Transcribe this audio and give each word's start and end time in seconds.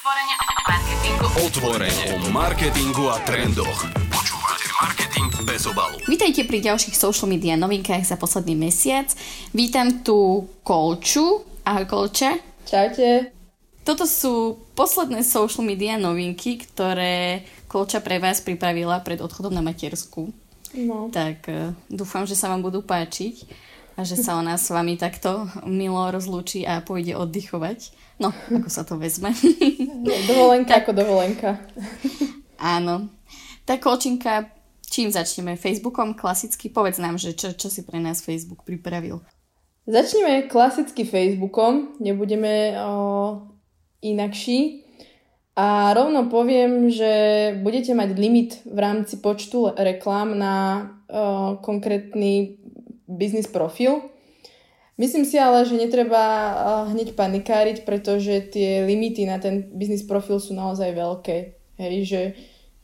Otvorene 0.00 0.32
o 0.40 0.48
marketingu. 0.64 1.24
Otvorene 1.44 2.04
o 2.08 2.16
marketingu 2.32 3.04
a 3.12 3.20
trendoch. 3.20 3.84
Počúvate 4.08 4.66
Marketing 4.80 5.28
bez 5.44 5.68
obalu. 5.68 6.00
Vítajte 6.08 6.48
pri 6.48 6.64
ďalších 6.64 6.96
social 6.96 7.28
media 7.28 7.52
novinkách 7.52 8.08
za 8.08 8.16
posledný 8.16 8.56
mesiac. 8.56 9.12
Vítam 9.52 10.00
tu 10.00 10.48
Kolču. 10.64 11.44
Ahoj 11.68 11.84
Kolča. 11.84 12.32
Čaute. 12.64 13.28
Toto 13.84 14.08
sú 14.08 14.64
posledné 14.72 15.20
social 15.20 15.68
media 15.68 16.00
novinky, 16.00 16.64
ktoré 16.64 17.44
Kolča 17.68 18.00
pre 18.00 18.16
vás 18.16 18.40
pripravila 18.40 19.04
pred 19.04 19.20
odchodom 19.20 19.52
na 19.52 19.60
matersku. 19.60 20.32
No. 20.80 21.12
Tak 21.12 21.44
uh, 21.44 21.76
dúfam, 21.92 22.24
že 22.24 22.40
sa 22.40 22.48
vám 22.48 22.64
budú 22.64 22.80
páčiť 22.80 23.68
a 24.00 24.08
že 24.08 24.16
sa 24.16 24.40
ona 24.40 24.56
s 24.56 24.72
vami 24.72 24.96
takto 24.96 25.44
milo 25.68 26.08
rozlúči 26.08 26.64
a 26.64 26.80
pôjde 26.80 27.12
oddychovať. 27.20 27.92
No, 28.16 28.32
ako 28.32 28.68
sa 28.72 28.80
to 28.88 28.96
vezme. 28.96 29.28
Dovolenka 30.24 30.80
ako 30.80 30.96
dovolenka. 30.96 31.60
Áno. 32.56 33.12
Tak 33.68 33.84
Kolčinka, 33.84 34.48
čím 34.88 35.12
začneme? 35.12 35.60
Facebookom 35.60 36.16
klasicky? 36.16 36.72
Povedz 36.72 36.96
nám, 36.96 37.20
že 37.20 37.36
čo, 37.36 37.52
čo 37.52 37.68
si 37.68 37.84
pre 37.84 38.00
nás 38.00 38.24
Facebook 38.24 38.64
pripravil. 38.64 39.20
Začneme 39.84 40.48
klasicky 40.48 41.04
Facebookom, 41.04 42.00
nebudeme 42.00 42.80
o, 42.80 42.88
inakší. 44.00 44.88
A 45.60 45.92
rovno 45.92 46.32
poviem, 46.32 46.88
že 46.88 47.12
budete 47.60 47.92
mať 47.92 48.10
limit 48.16 48.50
v 48.64 48.78
rámci 48.80 49.20
počtu 49.20 49.76
reklám 49.76 50.32
na 50.32 50.56
o, 51.04 51.60
konkrétny 51.60 52.60
biznis 53.10 53.50
profil. 53.50 54.06
Myslím 55.00 55.24
si 55.24 55.40
ale, 55.40 55.64
že 55.64 55.80
netreba 55.80 56.22
o, 56.22 56.54
hneď 56.92 57.16
panikáriť, 57.16 57.88
pretože 57.88 58.52
tie 58.52 58.84
limity 58.84 59.24
na 59.24 59.40
ten 59.40 59.66
biznis 59.72 60.04
profil 60.04 60.38
sú 60.38 60.52
naozaj 60.52 60.92
veľké. 60.92 61.36
Hej, 61.80 61.94
že 62.04 62.20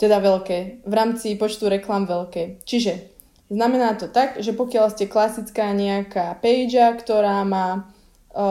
teda 0.00 0.18
veľké. 0.24 0.88
V 0.88 0.94
rámci 0.96 1.36
počtu 1.36 1.68
reklám 1.68 2.08
veľké. 2.08 2.64
Čiže 2.64 3.12
znamená 3.52 4.00
to 4.00 4.08
tak, 4.08 4.40
že 4.40 4.56
pokiaľ 4.56 4.96
ste 4.96 5.12
klasická 5.12 5.76
nejaká 5.76 6.40
page, 6.40 6.80
ktorá 7.04 7.44
má 7.44 7.92
o, 8.32 8.48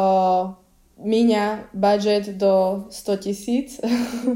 míňa 1.01 1.75
budget 1.75 2.37
do 2.37 2.85
100 2.93 3.23
tisíc, 3.25 3.81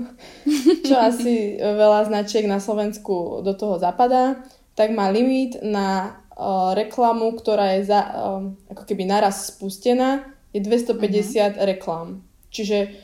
čo 0.88 0.96
asi 0.98 1.56
veľa 1.62 2.10
značiek 2.10 2.50
na 2.50 2.60
Slovensku 2.60 3.46
do 3.46 3.54
toho 3.56 3.80
zapadá, 3.80 4.44
tak 4.80 4.96
má 4.96 5.12
limit 5.12 5.60
na 5.60 6.24
uh, 6.40 6.72
reklamu, 6.72 7.36
ktorá 7.36 7.76
je 7.76 7.92
za, 7.92 8.00
um, 8.16 8.56
ako 8.72 8.88
keby 8.88 9.04
naraz 9.04 9.52
spustená, 9.52 10.24
je 10.56 10.64
250 10.64 10.96
uh-huh. 10.96 11.68
reklám. 11.68 12.24
Čiže 12.48 12.96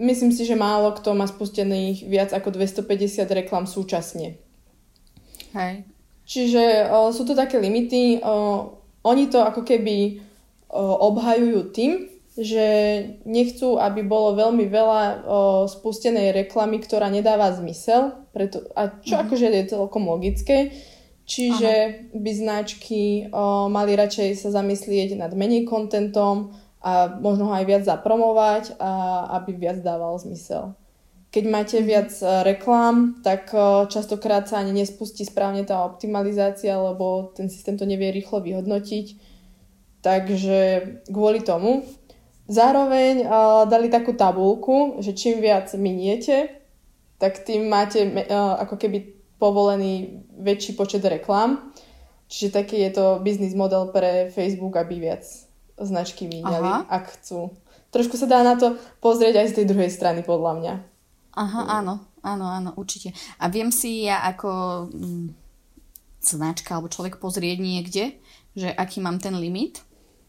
myslím 0.00 0.32
si, 0.32 0.48
že 0.48 0.56
málo 0.56 0.96
kto 0.96 1.12
má 1.12 1.28
spustených 1.28 2.08
viac 2.08 2.32
ako 2.32 2.56
250 2.56 3.28
reklam 3.28 3.68
súčasne. 3.68 4.40
Hej. 5.52 5.84
Čiže 6.24 6.88
uh, 6.88 7.12
sú 7.12 7.28
to 7.28 7.36
také 7.36 7.60
limity. 7.60 8.16
Uh, 8.24 8.72
oni 9.04 9.28
to 9.28 9.44
ako 9.44 9.68
keby 9.68 10.24
uh, 10.72 10.96
obhajujú 11.12 11.60
tým, 11.76 11.92
že 12.36 12.66
nechcú, 13.24 13.80
aby 13.80 14.04
bolo 14.04 14.36
veľmi 14.36 14.68
veľa 14.68 15.02
o, 15.02 15.10
spustenej 15.64 16.36
reklamy, 16.36 16.84
ktorá 16.84 17.08
nedáva 17.08 17.48
zmysel. 17.56 18.12
Preto, 18.36 18.60
a 18.76 18.92
čo 19.00 19.16
mm-hmm. 19.16 19.24
akože 19.24 19.46
je 19.48 19.72
celkom 19.72 20.04
logické. 20.04 20.68
Čiže 21.24 21.72
Aha. 21.72 21.96
by 22.12 22.30
značky 22.36 23.32
o, 23.32 23.72
mali 23.72 23.96
radšej 23.96 24.36
sa 24.36 24.52
zamyslieť 24.52 25.16
nad 25.16 25.32
menej 25.32 25.64
kontentom 25.64 26.52
a 26.84 27.16
možno 27.18 27.48
ho 27.48 27.52
aj 27.56 27.64
viac 27.64 27.82
zapromovať, 27.88 28.76
a, 28.76 29.32
aby 29.40 29.56
viac 29.56 29.80
dával 29.80 30.20
zmysel. 30.20 30.76
Keď 31.32 31.44
máte 31.48 31.80
mm-hmm. 31.80 31.88
viac 31.88 32.12
reklám, 32.44 33.24
tak 33.24 33.48
o, 33.56 33.88
častokrát 33.88 34.44
sa 34.44 34.60
ani 34.60 34.76
nespustí 34.76 35.24
správne 35.24 35.64
tá 35.64 35.88
optimalizácia, 35.88 36.76
lebo 36.76 37.32
ten 37.32 37.48
systém 37.48 37.80
to 37.80 37.88
nevie 37.88 38.12
rýchlo 38.12 38.44
vyhodnotiť. 38.44 39.32
Takže 40.04 40.58
kvôli 41.08 41.40
tomu 41.42 41.82
Zároveň 42.46 43.26
uh, 43.26 43.66
dali 43.66 43.90
takú 43.90 44.14
tabulku, 44.14 45.02
že 45.02 45.18
čím 45.18 45.42
viac 45.42 45.66
miniete, 45.74 46.62
tak 47.18 47.42
tým 47.42 47.66
máte 47.66 48.06
uh, 48.06 48.62
ako 48.62 48.78
keby 48.78 48.98
povolený 49.42 50.22
väčší 50.38 50.78
počet 50.78 51.02
reklám. 51.02 51.74
Čiže 52.26 52.54
taký 52.54 52.82
je 52.82 52.90
to 52.94 53.06
biznis 53.22 53.54
model 53.54 53.90
pre 53.94 54.30
Facebook, 54.34 54.74
aby 54.74 54.98
viac 54.98 55.22
značky 55.78 56.26
Aha. 56.42 56.88
ak 56.88 57.20
chcú. 57.20 57.52
Trošku 57.94 58.18
sa 58.18 58.26
dá 58.26 58.42
na 58.42 58.58
to 58.58 58.74
pozrieť 58.98 59.44
aj 59.44 59.46
z 59.52 59.56
tej 59.62 59.66
druhej 59.70 59.90
strany, 59.92 60.26
podľa 60.26 60.52
mňa. 60.58 60.74
Aha, 61.36 61.62
mm. 61.62 61.68
áno, 61.68 61.94
áno, 62.24 62.46
áno, 62.48 62.70
určite. 62.80 63.12
A 63.38 63.46
viem 63.52 63.68
si 63.70 64.08
ja 64.08 64.24
ako 64.26 64.50
mm, 64.90 65.26
značka 66.18 66.74
alebo 66.74 66.90
človek 66.90 67.20
pozrieť 67.22 67.58
niekde, 67.60 68.04
že 68.56 68.72
aký 68.72 69.04
mám 69.04 69.20
ten 69.20 69.36
limit 69.36 69.84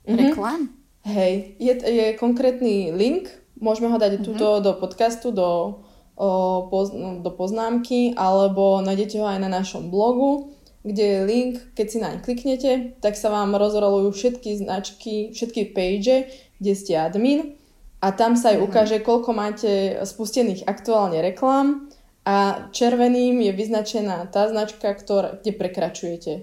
mm-hmm. 0.06 0.18
reklám? 0.20 0.77
Hej, 1.08 1.56
je, 1.56 1.72
je 1.72 2.06
konkrétny 2.20 2.92
link, 2.92 3.32
môžeme 3.64 3.88
ho 3.88 3.96
dať 3.96 4.20
mm-hmm. 4.20 4.28
tuto 4.28 4.60
do 4.60 4.76
podcastu, 4.76 5.32
do, 5.32 5.80
o, 6.20 6.30
poz, 6.68 6.92
no, 6.92 7.24
do 7.24 7.32
poznámky, 7.32 8.12
alebo 8.20 8.84
nájdete 8.84 9.24
ho 9.24 9.28
aj 9.28 9.40
na 9.40 9.48
našom 9.48 9.88
blogu, 9.88 10.52
kde 10.84 11.04
je 11.04 11.20
link, 11.24 11.54
keď 11.80 11.88
si 11.88 11.98
naň 12.04 12.16
kliknete, 12.20 13.00
tak 13.00 13.16
sa 13.16 13.32
vám 13.32 13.56
rozrolujú 13.56 14.12
všetky 14.12 14.60
značky, 14.60 15.32
všetky 15.32 15.72
page, 15.72 16.28
kde 16.60 16.74
ste 16.76 17.00
admin 17.00 17.56
a 18.04 18.12
tam 18.12 18.36
sa 18.36 18.52
aj 18.52 18.60
mhm. 18.60 18.66
ukáže, 18.68 18.98
koľko 19.00 19.32
máte 19.32 19.72
spustených 20.04 20.68
aktuálne 20.68 21.24
reklám 21.24 21.88
a 22.28 22.68
červeným 22.76 23.40
je 23.48 23.52
vyznačená 23.56 24.28
tá 24.28 24.52
značka, 24.52 24.92
ktorá, 24.92 25.40
kde 25.40 25.56
prekračujete. 25.56 26.34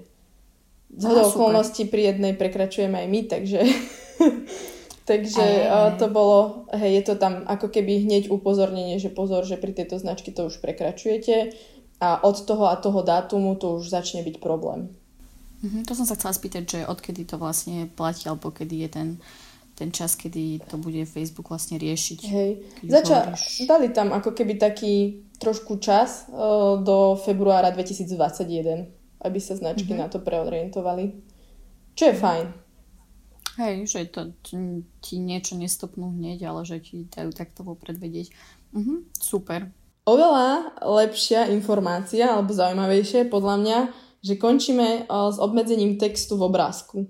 Z 0.95 1.05
okolností 1.11 1.91
pri 1.91 2.15
jednej 2.15 2.33
prekračujeme 2.39 2.97
aj 3.05 3.09
my, 3.11 3.21
takže 3.29 3.61
Takže 5.11 5.69
aj, 5.69 6.01
to 6.01 6.09
bolo, 6.09 6.65
hej, 6.73 7.01
je 7.01 7.13
to 7.13 7.15
tam 7.21 7.45
ako 7.45 7.69
keby 7.69 8.09
hneď 8.09 8.33
upozornenie, 8.33 8.97
že 8.97 9.13
pozor, 9.13 9.45
že 9.45 9.61
pri 9.61 9.77
tejto 9.77 10.01
značky 10.01 10.33
to 10.33 10.49
už 10.49 10.65
prekračujete 10.65 11.53
a 12.01 12.25
od 12.25 12.37
toho 12.49 12.73
a 12.73 12.81
toho 12.81 13.05
dátumu 13.05 13.53
to 13.61 13.77
už 13.77 13.93
začne 13.93 14.25
byť 14.25 14.41
problém. 14.41 14.89
Mhm, 15.61 15.85
to 15.85 15.93
som 15.93 16.09
sa 16.09 16.17
chcela 16.17 16.33
spýtať, 16.33 16.63
že 16.65 16.81
odkedy 16.89 17.29
to 17.29 17.37
vlastne 17.37 17.89
platí, 17.93 18.29
alebo 18.29 18.49
kedy 18.49 18.85
je 18.85 18.89
ten, 18.89 19.09
ten 19.77 19.93
čas, 19.93 20.17
kedy 20.17 20.65
to 20.69 20.81
bude 20.81 21.05
Facebook 21.05 21.53
vlastne 21.53 21.77
riešiť. 21.77 22.21
Hej, 22.25 22.51
Zača- 22.89 23.33
hovoríš... 23.33 23.69
dali 23.69 23.89
tam 23.93 24.13
ako 24.13 24.33
keby 24.33 24.57
taký 24.57 25.25
trošku 25.37 25.81
čas 25.85 26.29
uh, 26.33 26.81
do 26.81 27.21
februára 27.21 27.73
2021, 27.77 28.89
aby 29.21 29.39
sa 29.41 29.57
značky 29.57 29.93
mm-hmm. 29.93 30.05
na 30.05 30.09
to 30.09 30.21
preorientovali. 30.21 31.13
Čo 31.93 32.09
je 32.09 32.15
fajn. 32.17 32.64
Hej, 33.55 33.87
že 33.87 34.11
to 34.11 34.35
ti 34.99 35.15
niečo 35.23 35.55
nestopnú 35.55 36.11
hneď, 36.11 36.51
ale 36.51 36.67
že 36.67 36.83
ti 36.83 37.07
dajú 37.07 37.31
takto 37.31 37.63
vopred 37.63 38.03
vedieť. 38.03 38.35
Mhm, 38.75 39.15
super. 39.15 39.71
Oveľa 40.05 40.77
lepšia 40.85 41.49
informácia, 41.55 42.29
alebo 42.29 42.53
zaujímavejšie 42.53 43.31
podľa 43.31 43.57
mňa, 43.63 43.79
že 44.21 44.35
končíme 44.37 45.07
s 45.09 45.37
obmedzením 45.39 45.97
textu 45.97 46.35
v 46.35 46.51
obrázku. 46.51 47.07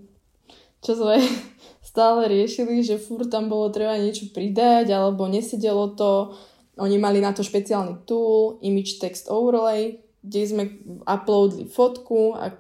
Čo 0.85 0.93
sme 1.01 1.17
stále 1.91 2.29
riešili, 2.29 2.85
že 2.85 3.01
furt 3.01 3.33
tam 3.33 3.49
bolo 3.49 3.73
treba 3.73 3.97
niečo 3.97 4.29
pridať, 4.31 4.93
alebo 4.93 5.25
nesedelo 5.25 5.97
to. 5.97 6.37
Oni 6.77 7.01
mali 7.01 7.25
na 7.25 7.33
to 7.33 7.41
špeciálny 7.41 8.05
tool, 8.05 8.59
Image 8.61 9.01
Text 9.01 9.33
Overlay, 9.33 10.04
kde 10.25 10.41
sme 10.49 10.65
uploadli 11.05 11.69
fotku 11.69 12.33
a 12.33 12.57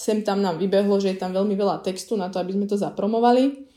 sem 0.00 0.24
tam 0.24 0.40
nám 0.40 0.56
vybehlo, 0.56 0.96
že 0.96 1.12
je 1.12 1.20
tam 1.20 1.36
veľmi 1.36 1.52
veľa 1.52 1.84
textu 1.84 2.16
na 2.16 2.32
to, 2.32 2.40
aby 2.40 2.56
sme 2.56 2.64
to 2.64 2.80
zapromovali. 2.80 3.68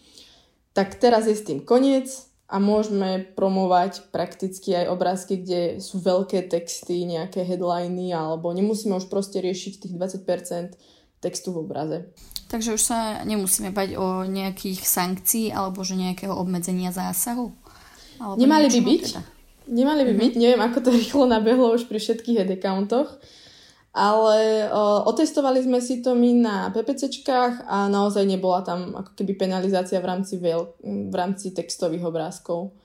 Tak 0.72 0.96
teraz 0.96 1.28
je 1.28 1.36
s 1.36 1.44
tým 1.44 1.60
koniec 1.68 2.08
a 2.48 2.64
môžeme 2.64 3.28
promovať 3.36 4.08
prakticky 4.16 4.72
aj 4.80 4.88
obrázky, 4.88 5.44
kde 5.44 5.84
sú 5.84 6.00
veľké 6.00 6.48
texty, 6.48 7.04
nejaké 7.04 7.44
headliny, 7.44 8.16
alebo 8.16 8.56
nemusíme 8.56 8.96
už 8.96 9.12
proste 9.12 9.44
riešiť 9.44 9.84
tých 9.84 9.94
20% 10.00 10.80
textu 11.19 11.51
v 11.51 11.68
obraze. 11.68 12.07
Takže 12.48 12.80
už 12.80 12.81
sa 12.81 13.28
nemusíme 13.28 13.75
bať 13.75 14.00
o 14.00 14.24
nejakých 14.24 14.80
sankcií 14.88 15.51
alebo 15.51 15.84
že 15.84 16.00
nejakého 16.00 16.31
obmedzenia 16.31 16.96
zásahu? 16.96 17.51
Alebo 18.24 18.40
Nemali 18.40 18.72
by 18.72 18.80
byť. 18.80 19.04
Teda? 19.04 19.37
Nemali 19.68 20.08
by 20.08 20.14
mm-hmm. 20.16 20.24
byť, 20.24 20.34
neviem 20.40 20.62
ako 20.64 20.80
to 20.84 20.90
rýchlo 21.00 21.24
nabehlo 21.28 21.75
už 21.75 21.86
pri 21.92 22.00
všetkých 22.00 22.38
head 22.44 22.52
accountoch, 22.56 23.19
ale 23.98 24.69
o, 24.69 25.10
otestovali 25.10 25.64
sme 25.64 25.81
si 25.81 26.00
to 26.06 26.14
my 26.14 26.31
na 26.38 26.56
PPCčkách 26.69 27.66
a 27.66 27.90
naozaj 27.90 28.24
nebola 28.24 28.62
tam 28.62 28.94
ako 28.94 29.18
keby 29.18 29.48
penalizácia 29.48 29.98
v 29.98 30.10
rámci, 30.10 30.38
veľ, 30.38 30.62
v 31.10 31.16
rámci 31.16 31.52
textových 31.52 32.06
obrázkov. 32.06 32.78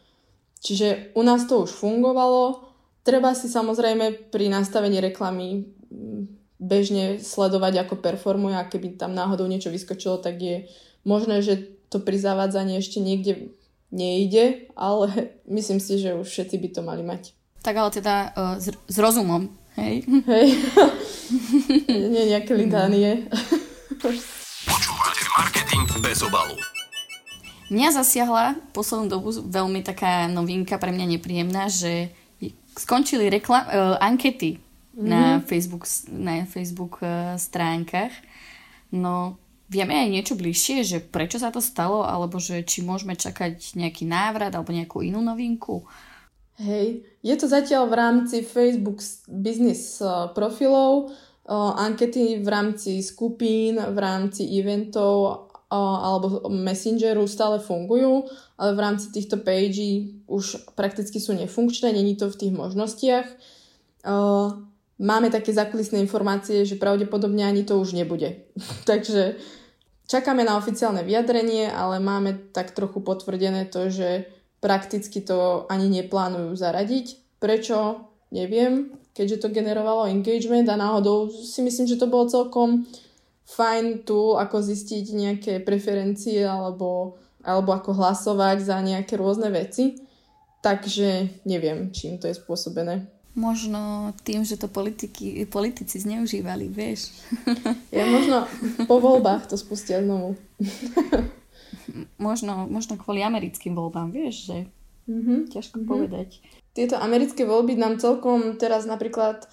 Čiže 0.63 1.13
u 1.19 1.23
nás 1.27 1.45
to 1.45 1.67
už 1.67 1.75
fungovalo. 1.75 2.71
Treba 3.03 3.35
si 3.35 3.51
samozrejme 3.51 4.31
pri 4.31 4.47
nastavení 4.47 5.03
reklamy 5.03 5.67
bežne 6.63 7.19
sledovať, 7.19 7.83
ako 7.83 7.99
performuje 7.99 8.55
a 8.55 8.71
keby 8.71 8.95
tam 8.95 9.19
náhodou 9.19 9.51
niečo 9.51 9.75
vyskočilo, 9.75 10.23
tak 10.23 10.39
je 10.39 10.57
možné, 11.03 11.43
že 11.43 11.75
to 11.91 11.99
pri 11.99 12.15
zavádzaní 12.17 12.79
ešte 12.79 13.03
niekde 13.03 13.53
nejde, 13.93 14.73
ale 14.75 15.13
myslím 15.57 15.79
si, 15.79 16.01
že 16.01 16.17
už 16.17 16.27
všetci 16.27 16.57
by 16.59 16.69
to 16.73 16.81
mali 16.83 17.05
mať. 17.05 17.37
Tak 17.63 17.79
ale 17.79 17.91
teda 17.95 18.35
uh, 18.35 18.57
s, 18.59 18.75
s 18.75 18.97
rozumom, 18.99 19.47
hej? 19.79 20.03
Hej. 20.27 20.47
Nie 22.11 22.25
nejaké 22.35 22.59
litánie. 22.59 23.31
Počúvate 24.03 25.25
marketing 25.39 25.87
bez 26.03 26.27
obalu. 26.27 26.59
Mňa 27.71 28.03
zasiahla 28.03 28.59
poslednú 28.75 29.07
dobu 29.09 29.31
veľmi 29.33 29.81
taká 29.87 30.27
novinka 30.29 30.77
pre 30.77 30.91
mňa 30.93 31.07
nepríjemná, 31.17 31.71
že 31.71 32.11
skončili 32.77 33.31
rekla- 33.31 33.69
uh, 33.71 33.97
ankety 34.03 34.59
mm-hmm. 34.59 35.07
na 35.09 35.41
Facebook, 35.41 35.87
na 36.11 36.45
Facebook 36.45 36.99
uh, 37.01 37.39
stránkach. 37.39 38.13
No, 38.93 39.41
vieme 39.73 39.97
aj 39.97 40.09
niečo 40.13 40.35
bližšie, 40.37 40.85
že 40.85 40.99
prečo 41.01 41.41
sa 41.41 41.49
to 41.49 41.65
stalo, 41.65 42.05
alebo 42.05 42.37
že 42.37 42.61
či 42.69 42.85
môžeme 42.85 43.17
čakať 43.17 43.73
nejaký 43.81 44.05
návrat 44.05 44.53
alebo 44.53 44.77
nejakú 44.77 45.01
inú 45.01 45.25
novinku? 45.25 45.89
Hej, 46.61 47.09
je 47.25 47.35
to 47.41 47.49
zatiaľ 47.49 47.89
v 47.89 47.97
rámci 47.97 48.37
Facebook 48.45 49.01
business 49.25 50.05
uh, 50.05 50.29
profilov, 50.37 51.09
uh, 51.09 51.73
ankety 51.81 52.45
v 52.45 52.49
rámci 52.53 53.01
skupín, 53.01 53.81
v 53.81 53.99
rámci 53.99 54.45
eventov 54.61 55.49
alebo 55.73 56.53
Messengeru 56.53 57.25
stále 57.25 57.57
fungujú, 57.57 58.29
ale 58.61 58.77
v 58.77 58.81
rámci 58.85 59.09
týchto 59.09 59.41
page 59.41 60.21
už 60.29 60.69
prakticky 60.77 61.17
sú 61.17 61.33
nefunkčné, 61.33 61.97
není 61.97 62.13
to 62.13 62.29
v 62.29 62.37
tých 62.37 62.53
možnostiach. 62.53 63.25
Máme 65.03 65.33
také 65.33 65.51
zakulisné 65.57 65.99
informácie, 66.05 66.69
že 66.69 66.77
pravdepodobne 66.77 67.43
ani 67.43 67.65
to 67.65 67.81
už 67.81 67.97
nebude. 67.97 68.45
Takže 68.91 69.41
čakáme 70.13 70.45
na 70.45 70.61
oficiálne 70.61 71.01
vyjadrenie, 71.01 71.73
ale 71.73 71.97
máme 71.97 72.53
tak 72.53 72.77
trochu 72.77 73.01
potvrdené 73.01 73.65
to, 73.73 73.89
že 73.89 74.29
prakticky 74.61 75.25
to 75.25 75.65
ani 75.73 75.89
neplánujú 75.89 76.53
zaradiť. 76.53 77.41
Prečo? 77.41 78.13
Neviem, 78.33 78.93
keďže 79.13 79.45
to 79.45 79.49
generovalo 79.53 80.09
engagement 80.09 80.69
a 80.69 80.77
náhodou 80.77 81.29
si 81.29 81.61
myslím, 81.61 81.85
že 81.85 82.01
to 82.01 82.09
bolo 82.09 82.29
celkom 82.29 82.89
fajn 83.45 84.09
tool, 84.09 84.41
ako 84.41 84.65
zistiť 84.65 85.05
nejaké 85.13 85.53
preferencie 85.61 86.41
alebo, 86.41 87.21
alebo 87.45 87.77
ako 87.77 87.93
hlasovať 87.93 88.65
za 88.65 88.81
nejaké 88.81 89.21
rôzne 89.21 89.53
veci. 89.53 90.01
Takže 90.65 91.43
neviem, 91.45 91.93
čím 91.93 92.17
to 92.17 92.25
je 92.25 92.41
spôsobené. 92.41 93.12
Možno 93.33 94.13
tým, 94.29 94.45
že 94.45 94.61
to 94.61 94.69
politiky, 94.69 95.49
politici 95.49 95.97
zneužívali, 95.97 96.69
vieš. 96.69 97.13
Ja 97.93 98.09
možno 98.09 98.49
po 98.89 99.01
voľbách 99.01 99.53
to 99.53 99.57
spustia 99.57 100.01
znovu. 100.01 100.37
možno, 102.21 102.69
možno 102.69 102.97
kvôli 102.97 103.21
americkým 103.25 103.77
voľbám, 103.77 104.13
vieš, 104.13 104.49
že 104.49 104.59
mm-hmm. 105.09 105.39
ťažko 105.53 105.77
mm-hmm. 105.81 105.93
povedať. 105.93 106.29
Tieto 106.73 106.97
americké 106.97 107.45
voľby 107.45 107.77
nám 107.77 108.01
celkom 108.01 108.57
teraz 108.57 108.89
napríklad 108.89 109.45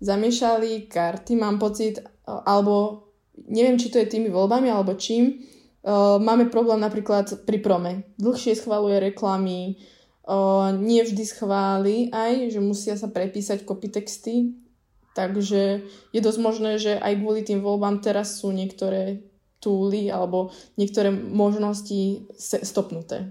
zamiešali 0.00 0.88
karty, 0.88 1.36
mám 1.36 1.60
pocit, 1.60 2.00
alebo 2.24 3.06
neviem, 3.36 3.76
či 3.78 3.88
to 3.88 4.00
je 4.00 4.08
tými 4.08 4.28
voľbami 4.28 4.68
alebo 4.68 4.96
čím, 4.98 5.40
uh, 5.84 6.18
máme 6.18 6.50
problém 6.50 6.80
napríklad 6.80 7.46
pri 7.46 7.58
prome. 7.60 7.92
Dlhšie 8.18 8.58
schvaluje 8.58 8.98
reklamy, 9.12 9.78
uh, 10.26 10.70
nie 10.74 11.02
vždy 11.02 11.24
schváli 11.26 11.96
aj, 12.10 12.54
že 12.54 12.60
musia 12.62 12.94
sa 12.94 13.10
prepísať 13.10 13.66
texty, 13.90 14.54
takže 15.14 15.84
je 16.14 16.20
dosť 16.20 16.40
možné, 16.40 16.78
že 16.78 16.98
aj 16.98 17.20
kvôli 17.20 17.42
tým 17.44 17.60
voľbám 17.60 18.00
teraz 18.00 18.40
sú 18.40 18.50
niektoré 18.50 19.22
túly 19.62 20.10
alebo 20.10 20.50
niektoré 20.74 21.14
možnosti 21.14 22.26
stopnuté. 22.66 23.30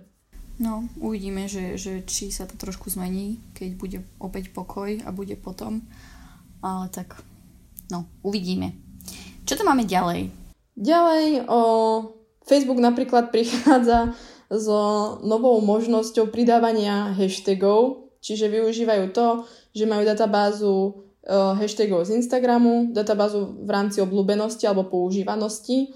No, 0.61 0.85
uvidíme, 1.01 1.49
že, 1.49 1.75
že 1.75 2.05
či 2.05 2.29
sa 2.29 2.45
to 2.45 2.53
trošku 2.53 2.87
zmení, 2.93 3.41
keď 3.57 3.69
bude 3.75 3.99
opäť 4.21 4.53
pokoj 4.53 4.93
a 5.03 5.09
bude 5.09 5.33
potom. 5.33 5.81
Ale 6.61 6.85
tak, 6.93 7.17
no, 7.89 8.05
uvidíme. 8.21 8.77
Čo 9.43 9.57
to 9.57 9.63
máme 9.65 9.89
ďalej? 9.89 10.29
Ďalej 10.77 11.49
o 11.49 11.61
Facebook 12.45 12.77
napríklad 12.77 13.33
prichádza 13.33 14.13
so 14.51 15.17
novou 15.23 15.63
možnosťou 15.63 16.27
pridávania 16.27 17.15
hashtagov, 17.15 18.11
čiže 18.19 18.51
využívajú 18.51 19.15
to, 19.15 19.47
že 19.71 19.87
majú 19.87 20.03
databázu 20.03 21.07
hashtagov 21.31 22.09
z 22.09 22.19
Instagramu, 22.19 22.91
databázu 22.91 23.63
v 23.63 23.69
rámci 23.69 24.01
obľúbenosti 24.03 24.67
alebo 24.67 24.89
používanosti 24.89 25.93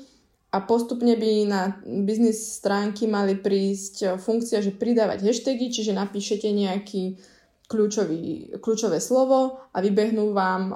a 0.53 0.63
postupne 0.63 1.17
by 1.17 1.31
na 1.49 1.61
biznis 1.83 2.61
stránky 2.61 3.09
mali 3.09 3.35
prísť 3.35 4.21
funkcia, 4.21 4.63
že 4.63 4.71
pridávať 4.71 5.25
hashtagy, 5.25 5.67
čiže 5.67 5.91
napíšete 5.91 6.47
nejaký 6.47 7.19
kľúčový, 7.65 8.55
kľúčové 8.61 9.01
slovo 9.01 9.57
a 9.73 9.77
vybehnú 9.81 10.31
vám 10.31 10.69
o, 10.69 10.75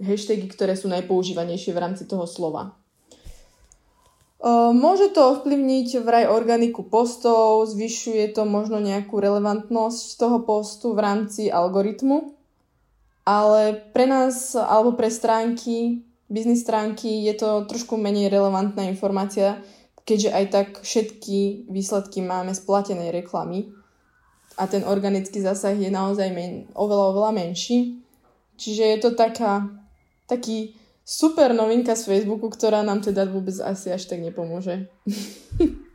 hashtagy, 0.00 0.48
ktoré 0.48 0.72
sú 0.72 0.88
najpoužívanejšie 0.88 1.76
v 1.76 1.82
rámci 1.84 2.08
toho 2.08 2.24
slova. 2.24 2.79
Môže 4.72 5.12
to 5.12 5.36
ovplyvniť 5.36 6.00
vraj 6.00 6.24
organiku 6.24 6.80
postov, 6.80 7.68
zvyšuje 7.68 8.32
to 8.32 8.48
možno 8.48 8.80
nejakú 8.80 9.20
relevantnosť 9.20 10.16
toho 10.16 10.40
postu 10.40 10.96
v 10.96 11.04
rámci 11.04 11.52
algoritmu, 11.52 12.32
ale 13.28 13.76
pre 13.92 14.08
nás 14.08 14.56
alebo 14.56 14.96
pre 14.96 15.12
stránky, 15.12 16.00
biznis 16.32 16.64
stránky 16.64 17.28
je 17.28 17.36
to 17.36 17.68
trošku 17.68 18.00
menej 18.00 18.32
relevantná 18.32 18.88
informácia, 18.88 19.60
keďže 20.08 20.30
aj 20.32 20.44
tak 20.48 20.68
všetky 20.80 21.68
výsledky 21.68 22.24
máme 22.24 22.56
z 22.56 22.64
platenej 22.64 23.12
reklamy, 23.12 23.68
a 24.60 24.68
ten 24.68 24.84
organický 24.84 25.40
zásah 25.40 25.72
je 25.72 25.88
naozaj 25.88 26.28
men, 26.36 26.68
oveľa, 26.76 27.16
oveľa 27.16 27.32
menší. 27.32 27.96
Čiže 28.60 28.84
je 28.84 28.98
to 29.00 29.10
taká, 29.16 29.72
taký 30.28 30.76
super 31.10 31.50
novinka 31.50 31.98
z 31.98 32.06
Facebooku, 32.06 32.46
ktorá 32.46 32.86
nám 32.86 33.02
teda 33.02 33.26
vôbec 33.26 33.58
asi 33.58 33.90
až 33.90 34.06
tak 34.06 34.22
nepomôže. 34.22 34.86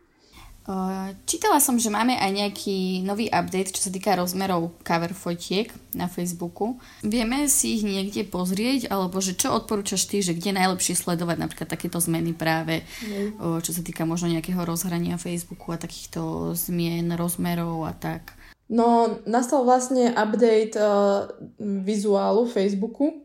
Čítala 1.29 1.61
som, 1.61 1.77
že 1.77 1.93
máme 1.93 2.17
aj 2.17 2.31
nejaký 2.33 3.05
nový 3.05 3.29
update, 3.29 3.69
čo 3.77 3.85
sa 3.85 3.93
týka 3.93 4.17
rozmerov 4.17 4.73
cover 4.81 5.13
fotiek 5.13 5.69
na 5.93 6.09
Facebooku. 6.09 6.81
Vieme 7.05 7.45
si 7.45 7.77
ich 7.77 7.85
niekde 7.85 8.25
pozrieť, 8.25 8.89
alebo 8.89 9.21
že 9.21 9.37
čo 9.37 9.53
odporúčaš 9.53 10.09
ty, 10.09 10.25
že 10.25 10.33
kde 10.33 10.57
najlepšie 10.57 10.97
sledovať 10.97 11.37
napríklad 11.37 11.69
takéto 11.69 12.01
zmeny 12.01 12.33
práve, 12.33 12.81
mm. 12.81 13.61
čo 13.61 13.77
sa 13.77 13.85
týka 13.85 14.09
možno 14.09 14.33
nejakého 14.33 14.65
rozhrania 14.65 15.21
Facebooku 15.21 15.69
a 15.69 15.77
takýchto 15.77 16.57
zmien 16.57 17.13
rozmerov 17.13 17.85
a 17.85 17.93
tak. 17.93 18.33
No, 18.65 19.21
nastal 19.29 19.61
vlastne 19.61 20.17
update 20.17 20.73
uh, 20.81 21.29
vizuálu 21.61 22.49
Facebooku, 22.49 23.24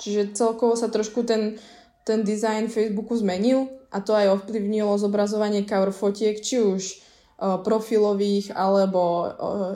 čiže 0.00 0.36
celkovo 0.36 0.78
sa 0.78 0.92
trošku 0.92 1.26
ten, 1.26 1.58
ten 2.06 2.22
design 2.22 2.68
Facebooku 2.70 3.16
zmenil 3.18 3.68
a 3.92 4.00
to 4.00 4.16
aj 4.16 4.40
ovplyvnilo 4.40 4.96
zobrazovanie 4.96 5.68
cover 5.68 5.92
fotiek, 5.92 6.40
či 6.40 6.64
už 6.64 6.82
uh, 6.82 7.60
profilových, 7.60 8.56
alebo 8.56 9.02
uh, 9.02 9.28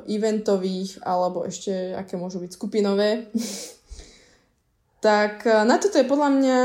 eventových, 0.08 1.04
alebo 1.04 1.44
ešte 1.44 1.92
aké 1.92 2.16
môžu 2.16 2.40
byť 2.40 2.50
skupinové. 2.56 3.28
tak 5.06 5.44
uh, 5.44 5.68
na 5.68 5.76
toto 5.76 6.00
je 6.00 6.08
podľa 6.08 6.30
mňa 6.32 6.58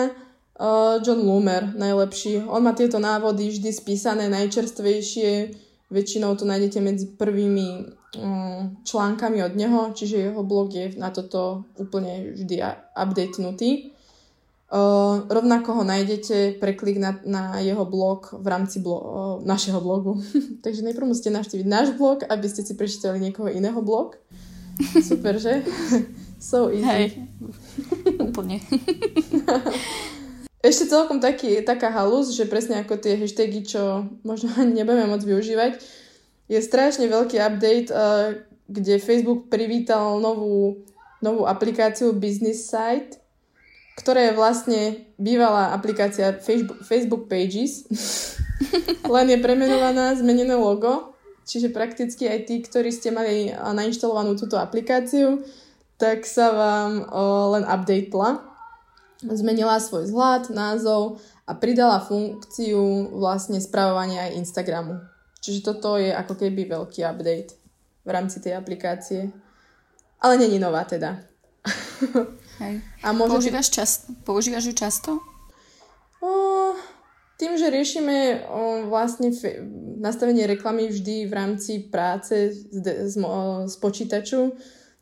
John 1.02 1.26
Loomer 1.26 1.74
najlepší. 1.74 2.46
On 2.46 2.62
má 2.62 2.78
tieto 2.78 3.02
návody 3.02 3.50
vždy 3.50 3.74
spísané 3.74 4.30
najčerstvejšie, 4.30 5.58
väčšinou 5.92 6.40
to 6.40 6.48
nájdete 6.48 6.80
medzi 6.80 7.06
prvými 7.14 8.00
Mm, 8.12 8.84
článkami 8.84 9.40
od 9.40 9.56
neho, 9.56 9.96
čiže 9.96 10.20
jeho 10.20 10.44
blog 10.44 10.76
je 10.76 10.92
na 11.00 11.16
toto 11.16 11.64
úplne 11.80 12.36
vždy 12.36 12.60
updatenutý. 12.92 13.96
Uh, 14.72 15.28
rovnako 15.28 15.80
ho 15.80 15.84
nájdete 15.84 16.56
pre 16.60 16.76
klik 16.76 16.96
na, 16.96 17.20
na 17.28 17.60
jeho 17.60 17.84
blog 17.84 18.36
v 18.36 18.48
rámci 18.48 18.80
blo- 18.84 19.04
uh, 19.04 19.36
našeho 19.44 19.80
blogu. 19.80 20.20
Takže 20.64 20.84
najprv 20.84 21.08
musíte 21.08 21.32
navštíviť 21.32 21.68
náš 21.68 21.96
blog, 21.96 22.28
aby 22.28 22.48
ste 22.52 22.68
si 22.68 22.76
prečítali 22.76 23.20
niekoho 23.20 23.48
iného 23.48 23.80
blog. 23.80 24.20
Super, 25.00 25.40
že? 25.40 25.64
so 26.52 26.68
easy. 26.68 26.84
Hej, 26.88 27.04
úplne. 28.20 28.60
Ešte 30.62 30.94
celkom 30.94 31.18
taký, 31.18 31.66
taká 31.66 31.90
halus, 31.90 32.38
že 32.38 32.46
presne 32.46 32.86
ako 32.86 33.02
tie 33.02 33.18
hashtagy, 33.18 33.66
čo 33.66 34.06
možno 34.22 34.54
ani 34.62 34.82
nebudeme 34.82 35.10
môcť 35.10 35.26
využívať, 35.26 35.72
je 36.52 36.60
strašne 36.62 37.10
veľký 37.10 37.42
update, 37.42 37.90
uh, 37.90 38.38
kde 38.70 39.02
Facebook 39.02 39.50
privítal 39.50 40.22
novú, 40.22 40.86
novú 41.20 41.50
aplikáciu 41.50 42.14
Business 42.14 42.70
Site, 42.70 43.20
ktorá 44.00 44.32
je 44.32 44.38
vlastne 44.38 44.82
bývalá 45.20 45.76
aplikácia 45.76 46.36
Facebook, 46.86 47.28
Pages, 47.28 47.88
len 49.16 49.28
je 49.28 49.38
premenovaná, 49.42 50.16
zmenené 50.16 50.56
logo, 50.56 51.18
čiže 51.44 51.74
prakticky 51.74 52.30
aj 52.30 52.40
tí, 52.48 52.56
ktorí 52.64 52.94
ste 52.94 53.12
mali 53.12 53.52
nainštalovanú 53.52 54.38
túto 54.38 54.56
aplikáciu, 54.56 55.44
tak 56.00 56.26
sa 56.26 56.50
vám 56.50 56.92
o, 57.06 57.24
len 57.54 57.64
updatela. 57.68 58.51
Zmenila 59.22 59.78
svoj 59.78 60.10
vzhľad, 60.10 60.50
názov 60.50 61.22
a 61.46 61.54
pridala 61.54 62.02
funkciu 62.02 63.14
vlastne 63.14 63.62
spravovania 63.62 64.30
aj 64.30 64.38
Instagramu. 64.42 64.98
Čiže 65.42 65.62
toto 65.62 65.98
je 65.98 66.10
ako 66.10 66.38
keby 66.38 66.70
veľký 66.70 67.06
update 67.06 67.58
v 68.06 68.10
rámci 68.10 68.42
tej 68.42 68.58
aplikácie. 68.58 69.30
Ale 70.22 70.38
není 70.38 70.58
nová 70.62 70.86
teda. 70.86 71.22
Hej. 72.62 72.82
A 73.02 73.14
môže 73.14 73.38
používaš, 73.38 73.68
čas... 73.70 74.10
používaš 74.26 74.70
ju 74.70 74.74
často? 74.74 75.12
O, 76.22 76.74
tým, 77.42 77.58
že 77.58 77.74
riešime 77.74 78.46
o, 78.46 78.86
vlastne 78.90 79.34
fe... 79.34 79.66
nastavenie 79.98 80.46
reklamy 80.46 80.90
vždy 80.90 81.26
v 81.26 81.34
rámci 81.34 81.90
práce 81.90 82.54
z, 82.54 82.82
de... 82.82 82.94
z, 83.10 83.18
o, 83.22 83.66
z 83.66 83.76
počítaču, 83.82 84.54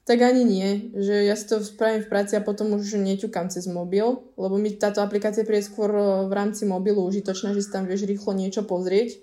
tak 0.09 0.25
ani 0.25 0.41
nie, 0.41 0.89
že 0.97 1.29
ja 1.29 1.37
si 1.37 1.45
to 1.45 1.61
spravím 1.61 2.01
v 2.01 2.09
práci 2.09 2.33
a 2.33 2.41
potom 2.41 2.73
už 2.73 2.97
neťukám 2.97 3.53
cez 3.53 3.69
mobil, 3.69 4.25
lebo 4.41 4.57
mi 4.57 4.73
táto 4.73 5.05
aplikácia 5.05 5.45
príde 5.45 5.69
skôr 5.69 5.93
v 6.25 6.33
rámci 6.33 6.65
mobilu 6.65 7.05
užitočná, 7.05 7.53
že 7.53 7.61
si 7.61 7.69
tam 7.69 7.85
vieš 7.85 8.09
rýchlo 8.09 8.33
niečo 8.33 8.65
pozrieť. 8.65 9.21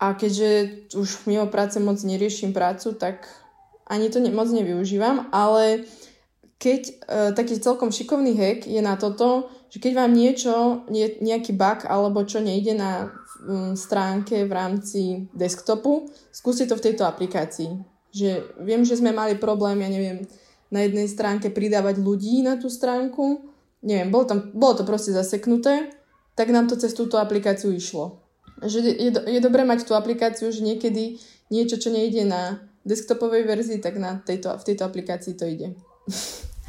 A 0.00 0.16
keďže 0.16 0.80
už 0.96 1.28
mimo 1.28 1.44
práce 1.52 1.76
moc 1.76 2.00
neriešim 2.00 2.56
prácu, 2.56 2.96
tak 2.96 3.28
ani 3.84 4.08
to 4.08 4.24
ne, 4.24 4.32
moc 4.32 4.48
nevyužívam, 4.48 5.28
ale 5.28 5.84
keď 6.56 6.80
e, 6.88 6.92
taký 7.36 7.60
celkom 7.60 7.92
šikovný 7.92 8.32
hack 8.32 8.64
je 8.64 8.80
na 8.80 8.96
toto, 8.96 9.52
že 9.68 9.76
keď 9.76 9.92
vám 9.92 10.16
niečo, 10.16 10.88
nie, 10.88 11.20
nejaký 11.20 11.52
bug 11.52 11.84
alebo 11.84 12.24
čo 12.24 12.40
nejde 12.40 12.72
na 12.72 13.12
m, 13.44 13.76
stránke 13.76 14.48
v 14.48 14.52
rámci 14.56 15.28
desktopu, 15.36 16.08
skúste 16.32 16.64
to 16.64 16.80
v 16.80 16.84
tejto 16.88 17.04
aplikácii 17.04 17.97
že 18.12 18.44
viem, 18.60 18.82
že 18.84 18.96
sme 18.96 19.12
mali 19.12 19.36
problém, 19.36 19.84
ja 19.84 19.90
neviem, 19.90 20.18
na 20.68 20.84
jednej 20.84 21.08
stránke 21.08 21.48
pridávať 21.48 22.00
ľudí 22.00 22.44
na 22.44 22.60
tú 22.60 22.68
stránku. 22.68 23.48
Neviem, 23.80 24.12
bolo, 24.12 24.24
tam, 24.28 24.38
bolo 24.52 24.82
to 24.82 24.84
proste 24.84 25.14
zaseknuté, 25.14 25.92
tak 26.34 26.52
nám 26.52 26.68
to 26.68 26.76
cez 26.76 26.92
túto 26.92 27.16
aplikáciu 27.16 27.72
išlo. 27.72 28.20
Že 28.60 28.78
je, 28.84 29.10
je 29.14 29.40
dobré 29.40 29.62
mať 29.62 29.86
tú 29.86 29.94
aplikáciu, 29.94 30.50
že 30.50 30.66
niekedy 30.66 31.16
niečo, 31.48 31.78
čo 31.78 31.94
nejde 31.94 32.26
na 32.26 32.58
desktopovej 32.84 33.46
verzii, 33.46 33.78
tak 33.78 33.96
na 33.96 34.18
tejto, 34.20 34.52
v 34.56 34.66
tejto 34.66 34.82
aplikácii 34.84 35.34
to 35.38 35.46
ide. 35.46 35.68